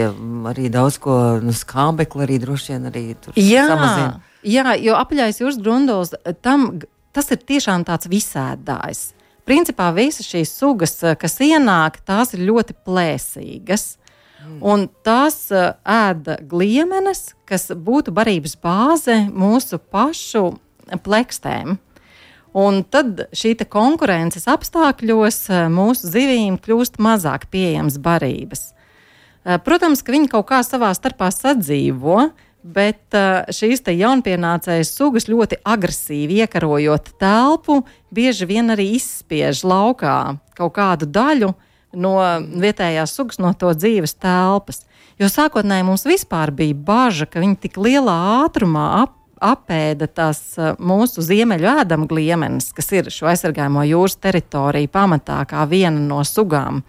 arī 0.52 0.68
daudz 0.72 1.00
ko 1.02 1.18
nu, 1.42 1.54
skābekli 1.56 2.26
arī 2.26 2.40
droši 2.42 2.76
vien 2.76 2.90
arī 2.92 3.06
samazina. 3.32 4.20
Jā, 4.42 4.74
jo 4.82 4.98
apaļais 4.98 5.38
jūras 5.38 5.60
grunduls 5.62 6.16
tam 6.42 6.82
tas 7.12 7.28
ir 7.30 7.42
tiešām 7.44 7.84
tāds 7.86 8.08
visēdājs. 8.10 9.10
Principā 9.46 9.88
visas 9.94 10.28
šīs 10.28 10.52
sugas, 10.54 11.00
kas 11.18 11.40
ienāk, 11.42 11.98
tās 12.06 12.32
ir 12.36 12.44
ļoti 12.46 12.76
plēsīgas. 12.86 13.96
Un 14.62 14.86
tās 15.06 15.36
uh, 15.54 15.72
ēda 15.86 16.38
gliemenes, 16.48 17.32
kas 17.48 17.70
būtu 17.74 18.14
barības 18.14 18.56
bāze 18.62 19.16
mūsu 19.30 19.78
pašu 19.78 20.52
plekstēm. 21.02 21.78
Un 22.52 22.82
tad 22.84 23.24
šī 23.32 23.54
konkurences 23.64 24.46
apstākļos 24.50 25.40
uh, 25.50 25.66
mūsu 25.72 26.10
zivīm 26.12 26.58
kļūst 26.62 27.00
mazāk 27.02 27.48
pieejamas 27.52 27.98
barības. 28.02 28.70
Uh, 29.42 29.58
protams, 29.62 30.02
ka 30.02 30.14
viņi 30.14 30.30
kaut 30.32 30.48
kā 30.50 30.62
savā 30.66 30.92
starpā 30.94 31.32
sadzīvo, 31.34 32.30
bet 32.62 33.10
šīs 33.50 33.80
jaunpienācējas 33.90 34.92
sugas 34.94 35.24
ļoti 35.26 35.56
agresīvi 35.66 36.36
iekarojot 36.44 37.08
telpu, 37.18 37.80
bieži 38.14 38.46
vien 38.46 38.70
arī 38.70 38.92
izspiež 39.00 39.64
laukā 39.66 40.36
kaut 40.54 40.76
kādu 40.76 41.08
daļu 41.10 41.50
no 41.50 41.71
vietējās 41.92 43.14
sugas, 43.16 43.38
no 43.38 43.52
to 43.54 43.72
dzīves 43.76 44.14
telpas. 44.14 44.82
Jo 45.20 45.28
sākotnēji 45.28 45.86
mums 45.86 46.06
vispār 46.08 46.50
bija 46.50 46.74
bažas, 46.74 47.28
ka 47.30 47.42
viņi 47.42 47.58
tik 47.66 47.76
lielā 47.76 48.16
ātrumā 48.44 48.86
ap, 49.02 49.16
apēda 49.42 50.06
tās 50.06 50.40
mūsu 50.78 51.22
ziemeļu 51.26 51.68
ēdamu 51.82 52.06
gliemenes, 52.10 52.70
kas 52.72 52.92
ir 52.94 53.10
šo 53.10 53.26
aizsargājamo 53.32 53.82
jūras 53.88 54.16
teritoriju 54.22 54.90
pamatā 54.92 55.42
kā 55.50 55.66
viena 55.68 55.98
no 55.98 56.22
sugām, 56.24 56.82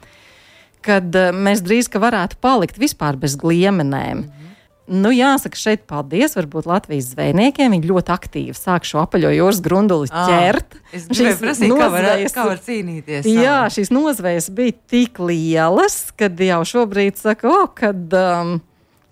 kad 0.85 1.15
mēs 1.33 1.63
drīz 1.65 1.89
varētu 1.89 2.37
palikt 2.41 2.77
vispār 2.77 3.17
bez 3.17 3.35
gliemenēm. 3.39 4.17
Mm 4.17 4.23
-hmm. 4.23 4.42
Nu, 4.83 5.13
jāsaka, 5.15 5.55
šeit 5.55 5.85
paldies 5.87 6.33
varbūt 6.35 6.67
Latvijas 6.67 7.13
zvejniekiem. 7.13 7.71
Viņi 7.71 7.87
ļoti 7.87 8.11
aktīvi 8.11 8.55
sāk 8.57 8.83
šo 8.87 8.99
apaļo 9.05 9.31
jūras 9.31 9.61
grunduli 9.63 10.11
ķert. 10.11 10.75
À, 10.75 10.83
es 10.91 11.07
gribēju 11.07 11.39
prasīt, 11.39 11.71
nozvejas, 11.71 11.87
kā 11.87 11.87
var, 11.93 12.35
kā 12.35 12.45
var 12.49 12.59
cīnīties. 12.65 13.29
Jā, 13.31 13.61
šīs 13.71 13.93
nozvejas 13.95 14.49
bija 14.51 14.75
tik 14.91 15.23
lielas, 15.23 15.97
kad 16.19 16.35
jau 16.43 16.59
šobrīd 16.67 17.15
saka, 17.21 17.47
o, 17.47 17.63
kad 17.79 18.17
um, 18.19 18.57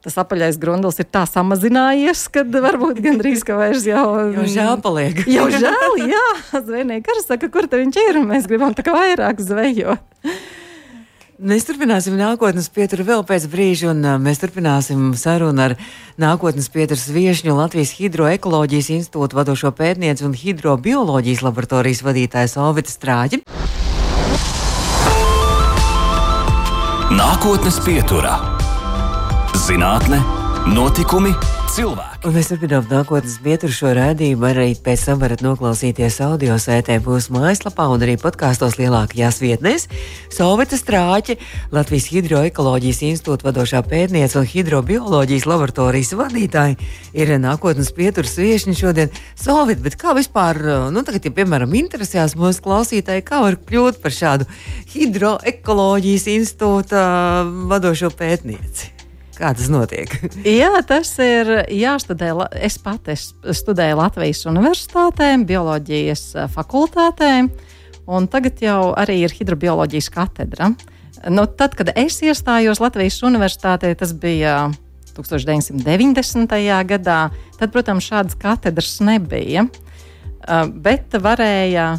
tas 0.03 0.19
apaļais 0.19 0.59
grundulis 0.59 0.99
ir 0.99 1.07
tā 1.07 1.23
samazinājies, 1.29 2.25
ka 2.35 2.43
varbūt 2.51 2.99
gandrīz 3.05 3.47
ka 3.47 3.55
vairs 3.61 3.87
jau. 3.87 4.05
jau 4.35 4.47
žēl 4.51 4.75
paliek. 4.83 5.23
jau 5.37 5.47
žēl, 5.55 5.99
jā. 6.11 6.25
Zvejnieki 6.57 7.15
arī 7.15 7.23
saka, 7.23 7.51
kur 7.53 7.71
viņš 7.71 8.01
ir, 8.09 8.19
un 8.19 8.27
mēs 8.33 8.49
gribam 8.51 8.75
tā 8.75 8.83
kā 8.83 8.97
vairāk 8.97 9.39
zvejot. 9.39 10.03
Mēs 11.41 11.63
turpināsim 11.65 12.13
nākotnes 12.19 12.67
pieturu 12.69 13.01
vēl 13.07 13.23
pēc 13.25 13.47
brīža, 13.49 13.87
un 13.95 14.03
uh, 14.05 14.19
mēs 14.21 14.37
turpināsim 14.43 15.15
sarunu 15.17 15.63
ar 15.63 15.73
nākotnes 16.21 16.67
pieturas 16.69 17.07
viešņu 17.09 17.55
Latvijas 17.57 17.95
Hidroekoloģijas 17.97 18.91
institūta 18.93 19.39
vadošo 19.39 19.71
pētnieci 19.73 20.21
un 20.27 20.35
hidrobioloģijas 20.37 21.41
laboratorijas 21.41 22.03
vadītāju 22.05 22.51
Solvitu 22.51 22.93
Strāģi. 22.93 23.41
Nākotnes 27.17 27.81
pieturā- 27.87 28.37
zinātne, 29.65 30.21
notikumi, 30.69 31.33
cilvēki. 31.71 32.25
Un 32.27 32.33
mēs 32.35 32.49
turpinām 32.51 32.87
nākotnes 32.89 33.37
pieturu 33.43 33.73
šo 33.73 33.91
rādījumu. 33.95 34.43
Arī 34.49 34.73
pēc 34.83 35.05
tam 35.07 35.21
varat 35.21 35.43
noklausīties 35.45 36.19
audio 36.25 36.57
sētē 36.59 36.97
būs 37.03 37.29
mājaslapā 37.31 37.85
un 37.93 38.03
arī 38.03 38.17
podkāstos 38.19 38.75
lielākajās 38.79 39.39
vietnēs. 39.43 39.87
Solvita 40.33 40.79
Strāķa, 40.79 41.37
Latvijas 41.71 42.09
Hidroekoloģijas 42.11 43.01
institūta 43.07 43.47
vadošā 43.47 43.83
pētniece 43.87 44.39
un 44.41 44.47
hidrobioloģijas 44.51 45.47
laboratorijas 45.47 46.13
vadītāja, 46.19 46.77
ir 47.15 47.35
nākotnes 47.41 47.93
pieturas 47.95 48.35
viešņi 48.41 48.77
šodien. 48.83 49.19
Solvita, 49.39 49.85
bet 49.87 49.99
kā 50.01 50.15
vispār, 50.17 50.59
nu 50.91 51.05
tagad, 51.07 51.27
ja 51.27 51.35
piemēram 51.39 51.77
interesējās 51.85 52.37
mūsu 52.39 52.65
klausītāji, 52.67 53.27
kā 53.27 53.43
var 53.45 53.59
kļūt 53.59 54.01
par 54.03 54.15
šādu 54.15 54.49
hidroekoloģijas 54.95 56.31
institūta 56.35 57.05
vadošo 57.71 58.11
pētnieci? 58.19 59.00
Kā 59.41 59.55
tas 59.57 59.71
notiek? 59.73 60.11
Jā, 60.61 60.69
tas 60.85 61.15
ir 61.23 61.49
jāstudē. 61.73 62.29
Es 62.61 62.77
pati 62.81 63.15
studēju 63.17 63.97
Latvijas 63.97 64.43
Universitātē, 64.51 65.33
bioloģijas 65.49 66.25
eh, 66.35 66.49
fakultātē, 66.53 67.31
un 68.05 68.29
tagad 68.29 68.61
jau 68.61 68.91
arī 68.97 69.23
ir 69.25 69.33
hidrobioloģijas 69.33 70.11
katedra. 70.13 70.69
Nu, 71.33 71.47
tad, 71.57 71.73
kad 71.77 71.89
es 71.97 72.19
iestājos 72.21 72.81
Latvijas 72.81 73.17
Universitātē, 73.25 73.95
tas 73.97 74.13
bija 74.13 74.69
1990. 75.17 76.55
gadā, 76.93 77.19
tad, 77.57 77.73
protams, 77.73 78.05
šādas 78.13 78.37
katedras 78.37 78.99
nebija. 79.01 79.65
Eh, 79.65 80.65
bet 80.69 81.17
varēja 81.17 81.95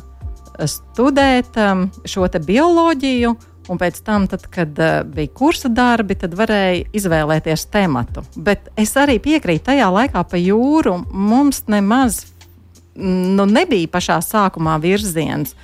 studēt 0.62 1.58
eh, 1.58 1.88
šo 2.06 2.30
bioloģiju 2.46 3.34
Un 3.70 3.78
pēc 3.78 4.00
tam, 4.02 4.26
tad, 4.26 4.48
kad 4.50 4.78
uh, 4.82 5.02
bija 5.06 5.30
kursa 5.38 5.70
darbi, 5.70 6.16
tad 6.18 6.34
varēja 6.34 6.88
izvēlēties 6.98 7.68
tematu. 7.70 8.24
Bet 8.34 8.72
es 8.80 8.96
arī 8.98 9.20
piekrītu, 9.22 9.68
tajā 9.70 9.86
laikā 9.92 10.24
pa 10.26 10.40
jūru 10.40 10.96
mums 11.12 11.62
nemaz 11.70 12.24
nu, 12.96 13.46
nebija 13.46 13.90
pašā 13.92 14.18
sākumā 14.24 14.78
virziens. 14.82 15.54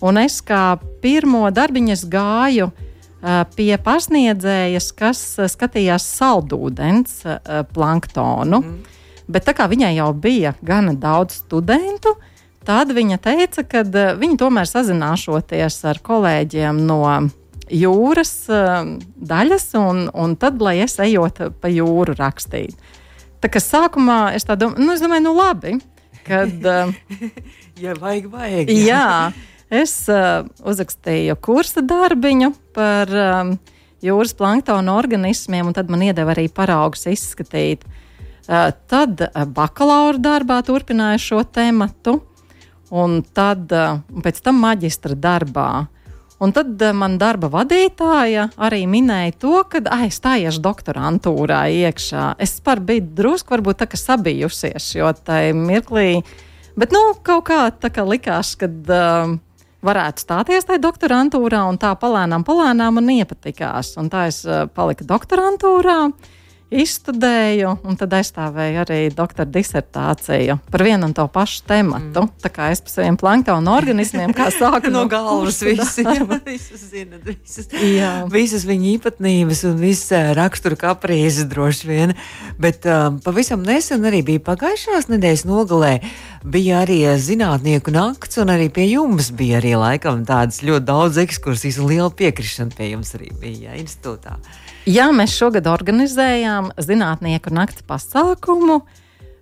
Un 0.00 0.20
es 0.20 0.38
kā 0.46 0.78
pirmo 1.02 1.42
darbiņu 1.52 1.98
gāju 2.12 2.70
uh, 2.70 3.42
pie 3.56 3.74
pasniedzējas, 3.82 4.92
kas 4.96 5.24
uh, 5.38 5.50
skatījās 5.50 6.06
saldūdens 6.16 7.20
uh, 7.26 7.60
planktonu. 7.74 8.62
Mm. 8.62 8.96
Bet 9.30 9.46
tā 9.46 9.54
kā 9.54 9.68
viņai 9.70 9.92
jau 9.98 10.10
bija 10.16 10.54
gana 10.66 10.94
daudz 10.98 11.42
studentu, 11.44 12.16
tad 12.70 12.94
viņa 12.94 13.18
teica, 13.26 13.66
ka 13.66 13.82
uh, 13.82 14.14
viņa 14.20 14.40
tomēr 14.44 14.70
sazināšoties 14.70 15.82
ar 15.90 15.98
kolēģiem 16.06 16.78
no 16.86 17.02
jūras 17.70 18.34
uh, 18.50 18.94
daļas, 19.16 19.66
un, 19.80 20.06
un 20.14 20.38
tad, 20.38 20.62
lai 20.62 20.78
es 20.84 20.98
ejot 21.02 21.42
pa 21.60 21.70
jūru 21.70 22.14
rakstītu. 22.18 22.78
Tā 23.40 23.48
kā 23.48 23.62
sākumā 23.62 24.34
es 24.36 24.44
tā 24.44 24.56
domāju, 24.60 24.84
nu, 24.84 24.94
es 24.94 25.02
domāju, 25.02 25.24
nu 25.24 25.34
labi, 25.36 25.76
kad. 26.26 26.52
Uh, 26.60 26.92
ja 27.84 27.96
vajag, 27.98 28.28
vajag. 28.32 28.72
jā, 28.74 29.06
es 29.72 29.94
uh, 30.12 30.44
uzrakstīju 30.66 31.38
kursa 31.42 31.82
darbiņu 31.82 32.52
par 32.76 33.14
um, 33.16 33.54
jūras 34.04 34.36
planktona 34.36 34.98
organismiem, 34.98 35.70
un 35.70 35.76
tad 35.76 35.90
man 35.92 36.04
iedeva 36.04 36.36
arī 36.36 36.46
paraugus 36.52 37.08
izskatīt. 37.10 37.86
Uh, 38.50 38.70
tad 38.90 39.22
bakalaura 39.54 40.18
darbā 40.20 40.60
turpināju 40.66 41.22
šo 41.22 41.44
tematu, 41.46 42.18
un 42.90 43.20
tad 43.22 43.70
uh, 43.72 44.02
un 44.10 44.26
pēc 44.26 44.42
tam 44.44 44.60
maģistra 44.62 45.16
darbā 45.18 45.70
Un 46.40 46.54
tad 46.56 46.80
uh, 46.80 46.94
man 46.96 47.18
darba 47.20 47.50
vadītāja 47.52 48.46
arī 48.64 48.86
minēja 48.88 49.34
to, 49.42 49.58
ka 49.68 49.82
aizstājies 49.98 50.56
doktorantūrā 50.64 51.66
iekšā. 51.82 52.30
Es 52.40 52.56
par 52.64 52.80
biju 52.80 53.04
drusku 53.18 53.52
varbūt 53.52 53.82
tā 53.82 53.90
kā 53.92 54.00
sabijusies, 54.00 54.86
jo 54.96 55.12
tajā 55.12 55.52
mirklī, 55.56 56.22
bet 56.80 56.96
nu 56.96 57.10
kaut 57.26 57.44
kā 57.52 57.60
tā 57.76 57.92
kā 57.92 58.08
likās, 58.08 58.56
ka. 58.60 58.72
Uh, 58.88 59.38
varētu 59.80 60.20
stāties 60.20 60.66
tajā 60.68 60.76
doktorantūrā, 60.84 61.62
un 61.70 61.78
tā 61.80 61.94
palēnām, 61.96 62.42
palēnām 62.44 62.98
man 62.98 63.06
iepatikās. 63.14 63.94
Un 63.96 64.10
tā 64.12 64.26
es 64.28 64.42
uh, 64.44 64.66
paliku 64.68 65.06
doktorantūrā. 65.08 65.94
Uh, 66.10 66.39
izstudēju, 66.70 67.72
un 67.82 67.98
tad 67.98 68.12
aizstāvēju 68.14 68.80
arī 68.84 68.98
doktora 69.14 69.48
disertāciju 69.50 70.56
par 70.70 70.84
vienu 70.86 71.08
un 71.08 71.14
to 71.16 71.26
pašu 71.32 71.64
tematu. 71.66 72.24
Mm. 72.26 72.30
Tā 72.44 72.50
kā 72.54 72.68
es 72.74 72.82
par 72.84 72.94
saviem 72.94 73.18
planktona 73.20 73.74
organismiem, 73.74 74.34
kā 74.36 74.48
sāku 74.54 74.92
no, 74.92 75.02
no 75.02 75.10
galvas, 75.10 75.58
visi, 75.66 76.04
jā, 76.06 76.26
visus 76.46 76.86
zinat, 76.92 77.26
visas, 77.26 77.68
jā. 77.74 78.12
visas 78.30 78.66
viņa 78.68 78.90
īpatnības 78.94 79.64
un 79.70 79.76
visas 79.82 80.34
rakstura 80.38 80.78
kaprīzes 80.78 81.50
droši 81.50 81.90
vien. 81.90 82.14
Bet 82.62 82.86
um, 82.86 83.18
pavisam 83.24 83.66
nesen 83.66 84.06
arī 84.06 84.22
bija 84.26 84.44
pagājušās 84.52 85.10
nedēļas 85.10 85.46
nogalē, 85.50 85.96
bija 86.46 86.84
arī 86.84 87.02
zinātnieku 87.20 87.92
nakts, 87.94 88.38
un 88.40 88.54
arī 88.54 88.70
pie 88.72 88.86
jums 88.92 89.32
bija 89.34 89.58
arī 89.58 89.74
laikam 89.80 90.22
tādas 90.28 90.62
ļoti 90.62 90.86
daudz 90.86 91.18
ekskursijas 91.26 91.82
un 91.82 91.90
liela 91.90 92.10
piekrišana 92.14 92.78
pie 92.78 92.92
jums 92.94 93.16
arī 93.18 93.34
bija 93.42 93.70
jā, 93.70 93.80
institūtā. 93.82 94.38
Jā, 94.88 95.10
mēs 95.12 95.34
šogad 95.36 95.66
organizējām 95.68 96.70
zinātnieku 96.80 97.52
nakts 97.52 97.84
pasākumu. 97.84 98.80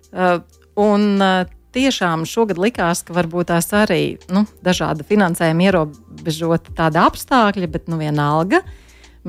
Uh, 0.09 0.41
un, 0.75 1.05
uh, 1.23 1.47
tiešām 1.75 2.25
šogad 2.27 2.59
likās, 2.59 3.05
ka 3.07 3.15
varbūt 3.15 3.51
tās 3.53 3.69
arī 3.77 4.17
nu, 4.33 4.43
dažādi 4.65 5.05
finansējumi 5.07 5.69
ierobežoti 5.69 6.73
tādi 6.75 6.99
apstākļi, 6.99 7.69
bet 7.71 7.87
nu 7.87 8.01
vienalga. 8.01 8.59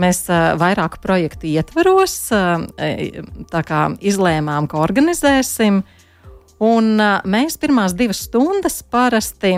Mēs 0.00 0.24
uh, 0.30 0.56
vairāku 0.58 0.98
projektu 1.02 1.46
ietvaros 1.50 2.16
uh, 2.34 2.64
izlēmām, 4.00 4.66
ka 4.70 4.80
organizēsim. 4.82 5.82
Un 6.60 6.90
uh, 6.98 7.20
mēs 7.22 7.54
pirmās 7.60 7.94
divas 7.94 8.24
stundas 8.26 8.80
parasti 8.82 9.54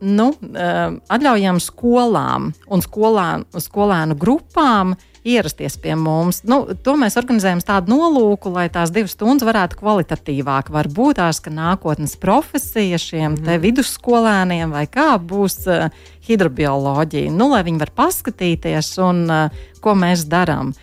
nu, 0.00 0.30
uh, 0.30 0.96
atļaujam 1.12 1.60
skolām 1.60 2.48
un 2.72 2.84
skolān, 2.84 3.44
skolēnu 3.52 4.16
grupām 4.20 4.96
ierasties 5.26 5.76
pie 5.82 5.96
mums. 5.98 6.42
Nu, 6.46 6.62
to 6.86 6.94
mēs 7.00 7.18
organizējam 7.18 7.60
tādu 7.66 7.94
nolūku, 7.94 8.52
lai 8.54 8.68
tās 8.72 8.92
divas 8.94 9.16
stundas 9.16 9.46
varētu 9.48 9.80
kvalitatīvāk. 9.80 10.70
Varbūt 10.74 11.18
tās, 11.20 11.40
ka 11.42 11.52
nākotnes 11.54 12.16
profesija 12.22 13.00
šiem 13.00 13.38
mm 13.40 13.62
vidusskolēniem 13.66 14.74
vai 14.74 14.84
kā 14.90 15.16
būs 15.18 15.62
uh, 15.70 15.88
hidrobioloģija, 16.28 17.32
nu, 17.34 17.50
lai 17.54 17.64
viņi 17.66 17.82
var 17.82 17.92
paskatīties 17.96 18.92
un 19.02 19.24
uh, 19.26 19.64
ko 19.82 19.96
mēs 19.98 20.26
darām. 20.30 20.74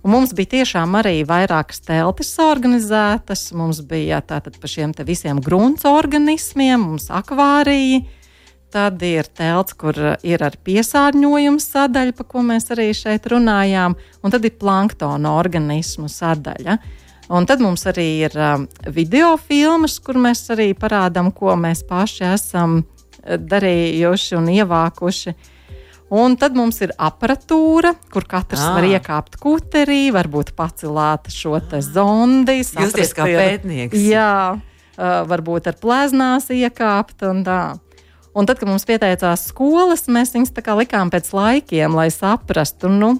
Un 0.00 0.14
mums 0.14 0.32
bija 0.32 0.54
tiešām 0.54 0.94
arī 0.96 1.18
vairākas 1.28 1.82
teltis 1.84 2.32
organizētas. 2.40 3.50
Mums 3.52 3.82
bija 3.84 4.22
tātad 4.24 4.56
par 4.60 4.72
šiem 4.72 4.94
visiem 5.04 5.42
grunts 5.44 5.84
organismiem, 5.88 6.80
mums 6.80 7.10
akvārija, 7.12 8.00
Tad 8.70 9.02
ir 9.02 9.26
telts, 9.34 9.74
kur 9.74 9.96
uh, 9.98 10.12
ir 10.22 10.42
ar 10.46 10.54
piesārņojumu 10.66 11.58
sadaļa, 11.58 12.14
par 12.14 12.26
ko 12.30 12.42
mēs 12.46 12.68
arī 12.70 12.90
šeit 12.94 13.26
runājām, 13.32 13.96
un 14.22 14.30
tad 14.30 14.44
ir 14.46 14.54
planktona 14.60 15.32
organismu 15.40 16.06
sadaļa. 16.10 16.76
Un 17.30 17.46
tad 17.46 17.60
mums 17.62 17.82
arī 17.86 18.06
ir 18.26 18.34
um, 18.38 18.68
video 18.90 19.36
filmas, 19.38 19.98
kur 20.02 20.18
mēs 20.18 20.44
arī 20.54 20.72
parādām, 20.78 21.32
ko 21.34 21.54
mēs 21.58 21.82
paši 21.86 22.24
esam 22.32 22.80
uh, 22.82 23.36
darījuši 23.38 24.38
un 24.38 24.48
ievākuši. 24.54 25.34
Un 26.10 26.34
tad 26.34 26.56
mums 26.58 26.80
ir 26.82 26.90
aparatūra, 26.98 27.92
kur 28.10 28.24
katrs 28.26 28.64
Ah. 28.66 28.72
var 28.74 28.86
iekāpt 28.88 29.36
kuterī, 29.38 30.08
varbūt 30.14 30.54
pacelāt 30.58 31.28
šo 31.30 31.60
te 31.70 31.78
zondi. 31.86 32.56
Justies 32.64 33.14
kā 33.14 33.26
saprast, 33.26 33.30
ir- 33.30 33.42
pētnieks. 33.44 34.00
Jā, 34.10 34.32
uh, 34.58 35.22
varbūt 35.30 35.70
ar 35.70 35.78
pleznās 35.78 36.50
iekāpt 36.50 37.22
un 37.30 37.44
tā. 37.46 37.60
Un 38.30 38.46
tad, 38.46 38.60
kad 38.60 38.68
mums 38.70 38.84
pieteicās 38.86 39.48
skolas, 39.50 40.04
mēs 40.06 40.30
viņus 40.36 40.52
tā 40.54 40.62
kā 40.62 40.76
likām 40.78 41.08
pēc 41.10 41.32
laikiem, 41.34 41.96
lai 41.98 42.06
saprastu, 42.14 42.86
nu, 42.86 43.16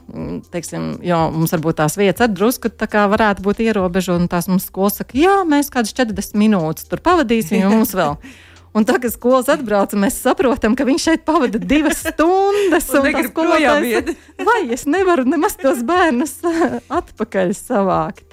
teiksim, 0.55 0.93
jo 1.03 1.19
mums 1.35 1.51
varbūt 1.57 1.81
tās 1.81 1.99
vietas 1.99 2.29
ar 2.29 2.31
drusku 2.31 2.71
tā 2.71 2.87
varētu 3.11 3.43
būt 3.43 3.65
ierobežotas. 3.67 4.21
Un 4.23 4.31
tās 4.31 4.47
mums 4.51 4.69
skolas 4.71 5.01
saka, 5.01 5.19
jā, 5.19 5.41
mēs 5.51 5.73
kādas 5.75 5.97
40 5.99 6.39
minūtes 6.39 6.87
tur 6.87 7.03
pavadīsim, 7.03 7.67
un 7.67 7.81
mums 7.81 7.97
vēl. 7.99 8.15
Un 8.71 8.85
tagad, 8.87 9.09
kad 9.09 9.17
skolas 9.17 9.49
atbrauc, 9.51 9.97
mēs 9.99 10.21
saprotam, 10.23 10.77
ka 10.79 10.85
viņš 10.87 11.07
šeit 11.09 11.25
pavada 11.27 11.59
divas 11.59 12.05
stundas. 12.07 12.87
Un 12.95 13.09
un 13.09 13.17
tas 13.17 13.31
skolotājs 13.33 13.89
iet. 13.89 14.13
saka, 14.13 14.45
Vai 14.47 14.61
es 14.77 14.87
nevaru 14.87 15.27
nemaz 15.27 15.57
tos 15.59 15.83
bērnus 15.87 16.37
atpakaļ 17.01 17.51
savākt? 17.59 18.30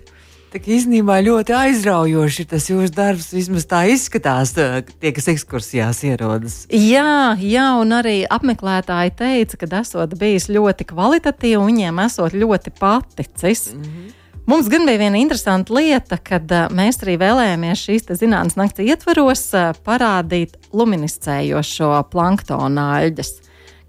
Tā 0.48 0.62
īstenībā 0.64 1.18
ļoti 1.26 1.52
aizraujoši 1.52 2.44
ir 2.44 2.48
tas 2.54 2.70
jūsu 2.70 2.94
darbs. 2.96 3.34
Vismaz 3.36 3.66
tā 3.68 3.82
izskatās, 3.92 4.54
tā, 4.56 4.68
tie, 4.88 5.12
kas 5.16 5.28
ekskursijās 5.34 6.00
ierodas. 6.08 6.62
Jā, 6.72 7.36
jā, 7.42 7.66
un 7.82 7.92
arī 7.98 8.22
apmeklētāji 8.32 9.12
teica, 9.20 9.60
ka 9.60 9.68
esot 9.82 10.16
bijis 10.20 10.48
ļoti 10.48 10.88
kvalitatīvi, 10.88 11.58
un 11.60 11.68
viņiem 11.68 12.00
esot 12.06 12.38
ļoti 12.38 12.74
paticis. 12.80 13.74
Mm 13.74 13.84
-hmm. 13.84 14.16
Mums 14.48 14.70
gan 14.72 14.86
bija 14.88 14.98
viena 14.98 15.20
interesanta 15.20 15.74
lieta, 15.76 16.18
kad 16.18 16.48
mēs 16.72 17.02
arī 17.04 17.18
vēlējāmies 17.20 17.82
šīs 17.84 18.08
zinātnīs 18.16 18.56
nakts 18.56 18.80
ietvaros 18.80 19.52
parādīt 19.84 20.56
luminiscējošo 20.72 21.90
planktona 22.12 22.86
aļģes, 23.02 23.34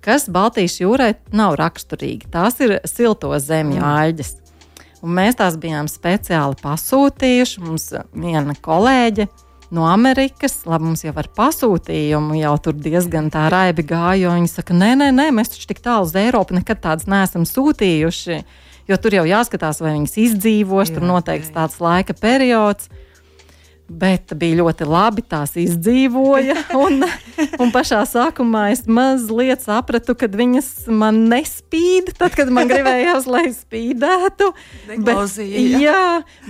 kas 0.01 0.27
Baltijas 0.27 0.81
jūrai 0.81 1.15
nav 1.31 1.55
raksturīgi. 1.55 2.27
Tās 2.35 2.59
ir 2.59 2.81
silto 2.85 3.31
zemju 3.39 3.85
aļģes. 3.87 4.48
Un 5.05 5.15
mēs 5.15 5.37
tās 5.39 5.59
bijām 5.61 5.87
speciāli 5.91 6.59
pasūtījuši. 6.63 7.61
Mums 7.63 7.93
viena 8.17 8.57
kolēģe 8.65 9.29
no 9.75 9.85
Amerikas, 9.89 10.63
labi, 10.69 10.89
mums 10.89 11.05
jau 11.05 11.13
ar 11.21 11.29
pasūtījumu 11.37 12.39
jau 12.41 12.55
tur 12.65 12.77
diezgan 12.79 13.29
tā 13.33 13.47
raibi 13.53 13.85
gāja. 13.87 14.33
Viņi 14.35 14.51
saka, 14.51 14.77
nē, 14.77 14.95
nē, 14.99 15.11
nē, 15.15 15.29
mēs 15.37 15.53
taču 15.55 15.69
tik 15.71 15.83
tālu 15.85 16.09
uz 16.09 16.17
Eiropu 16.19 16.57
nekad 16.57 16.83
tādas 16.85 17.09
neesam 17.11 17.47
sūtījuši. 17.49 18.41
Jo 18.89 18.97
tur 18.97 19.19
jau 19.19 19.27
jāskatās, 19.29 19.83
vai 19.85 19.93
viņas 19.99 20.17
izdzīvos, 20.25 20.95
tur 20.95 21.05
Jā, 21.05 21.11
noteikts 21.11 21.51
jā. 21.53 21.59
tāds 21.59 21.77
laika 21.85 22.17
periods. 22.17 22.89
Bet 23.89 24.35
bija 24.37 24.59
ļoti 24.61 24.85
labi, 24.85 25.23
tās 25.25 25.55
izdzīvoja. 25.57 26.59
Un, 26.79 27.01
un 27.63 27.71
pašā 27.73 28.03
sākumā 28.07 28.69
es 28.75 28.83
mazliet 28.91 29.63
sapratu, 29.65 30.13
ka 30.19 30.29
viņas 30.29 30.89
man 30.93 31.23
nespīd. 31.31 32.11
Tad, 32.19 32.35
kad 32.37 32.51
man 32.53 32.69
gribējās, 32.71 33.27
lai 33.31 33.47
spīdētu, 33.55 34.51
bet, 35.07 35.39
jā, 35.81 36.03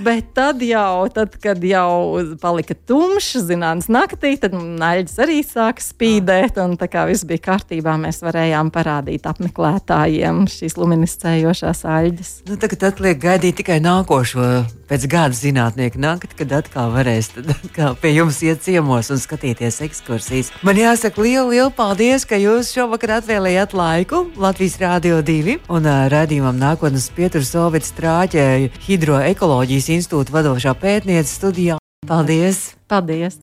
bet 0.04 0.32
tad 0.36 0.64
jau, 0.64 1.06
tad, 1.14 1.36
kad 1.42 1.62
jau 1.64 2.24
palika 2.42 2.76
tumšs, 2.88 3.46
zināms, 3.48 3.88
naktī, 3.92 4.34
tad 4.40 4.56
naļģis 4.56 5.18
arī 5.24 5.38
sāka 5.46 5.84
spīdēt. 5.84 6.58
Un 6.64 6.76
tā 6.80 6.90
kā 6.90 7.06
viss 7.08 7.26
bija 7.28 7.44
kārtībā, 7.50 7.94
mēs 8.00 8.20
varējām 8.24 8.72
parādīt 8.74 9.28
apmeklētājiem 9.30 10.44
šīs 10.50 10.78
luminiscējošās 10.80 11.84
aļģes. 11.86 12.34
Nu, 12.50 12.58
tagad 12.60 12.90
atliek 12.90 13.22
gaidīt 13.22 13.60
tikai 13.62 13.78
nākošo 13.84 14.48
pēc 14.88 15.08
gada 15.10 15.36
zinātnieku 15.36 16.00
nakti, 16.00 16.34
kad 16.38 16.58
atkal 16.62 16.92
varēs 16.94 17.27
tad 17.34 17.50
atkal 17.52 17.96
pie 18.00 18.14
jums 18.16 18.38
iet 18.46 18.62
ciemos 18.64 19.10
un 19.12 19.20
skatīties 19.20 19.82
ekskursijas. 19.84 20.52
Man 20.64 20.80
jāsaka 20.80 21.20
lielu, 21.20 21.50
lielu 21.52 21.72
paldies, 21.74 22.24
ka 22.28 22.38
jūs 22.40 22.72
šovakar 22.76 23.18
atvēlējāt 23.18 23.76
laiku 23.76 24.24
Latvijas 24.40 24.78
Rādio 24.80 25.20
2 25.20 25.58
un 25.68 25.90
uh, 25.90 26.06
redzījumam 26.12 26.56
nākotnes 26.60 27.10
pieturas 27.12 27.52
Solvits 27.52 27.92
Strāķē 27.92 28.48
Hidroekoloģijas 28.88 29.92
institūta 29.98 30.38
vadošā 30.40 30.72
pētniece 30.80 31.28
studijā. 31.34 31.76
Paldies! 32.08 32.70
Paldies! 32.88 33.36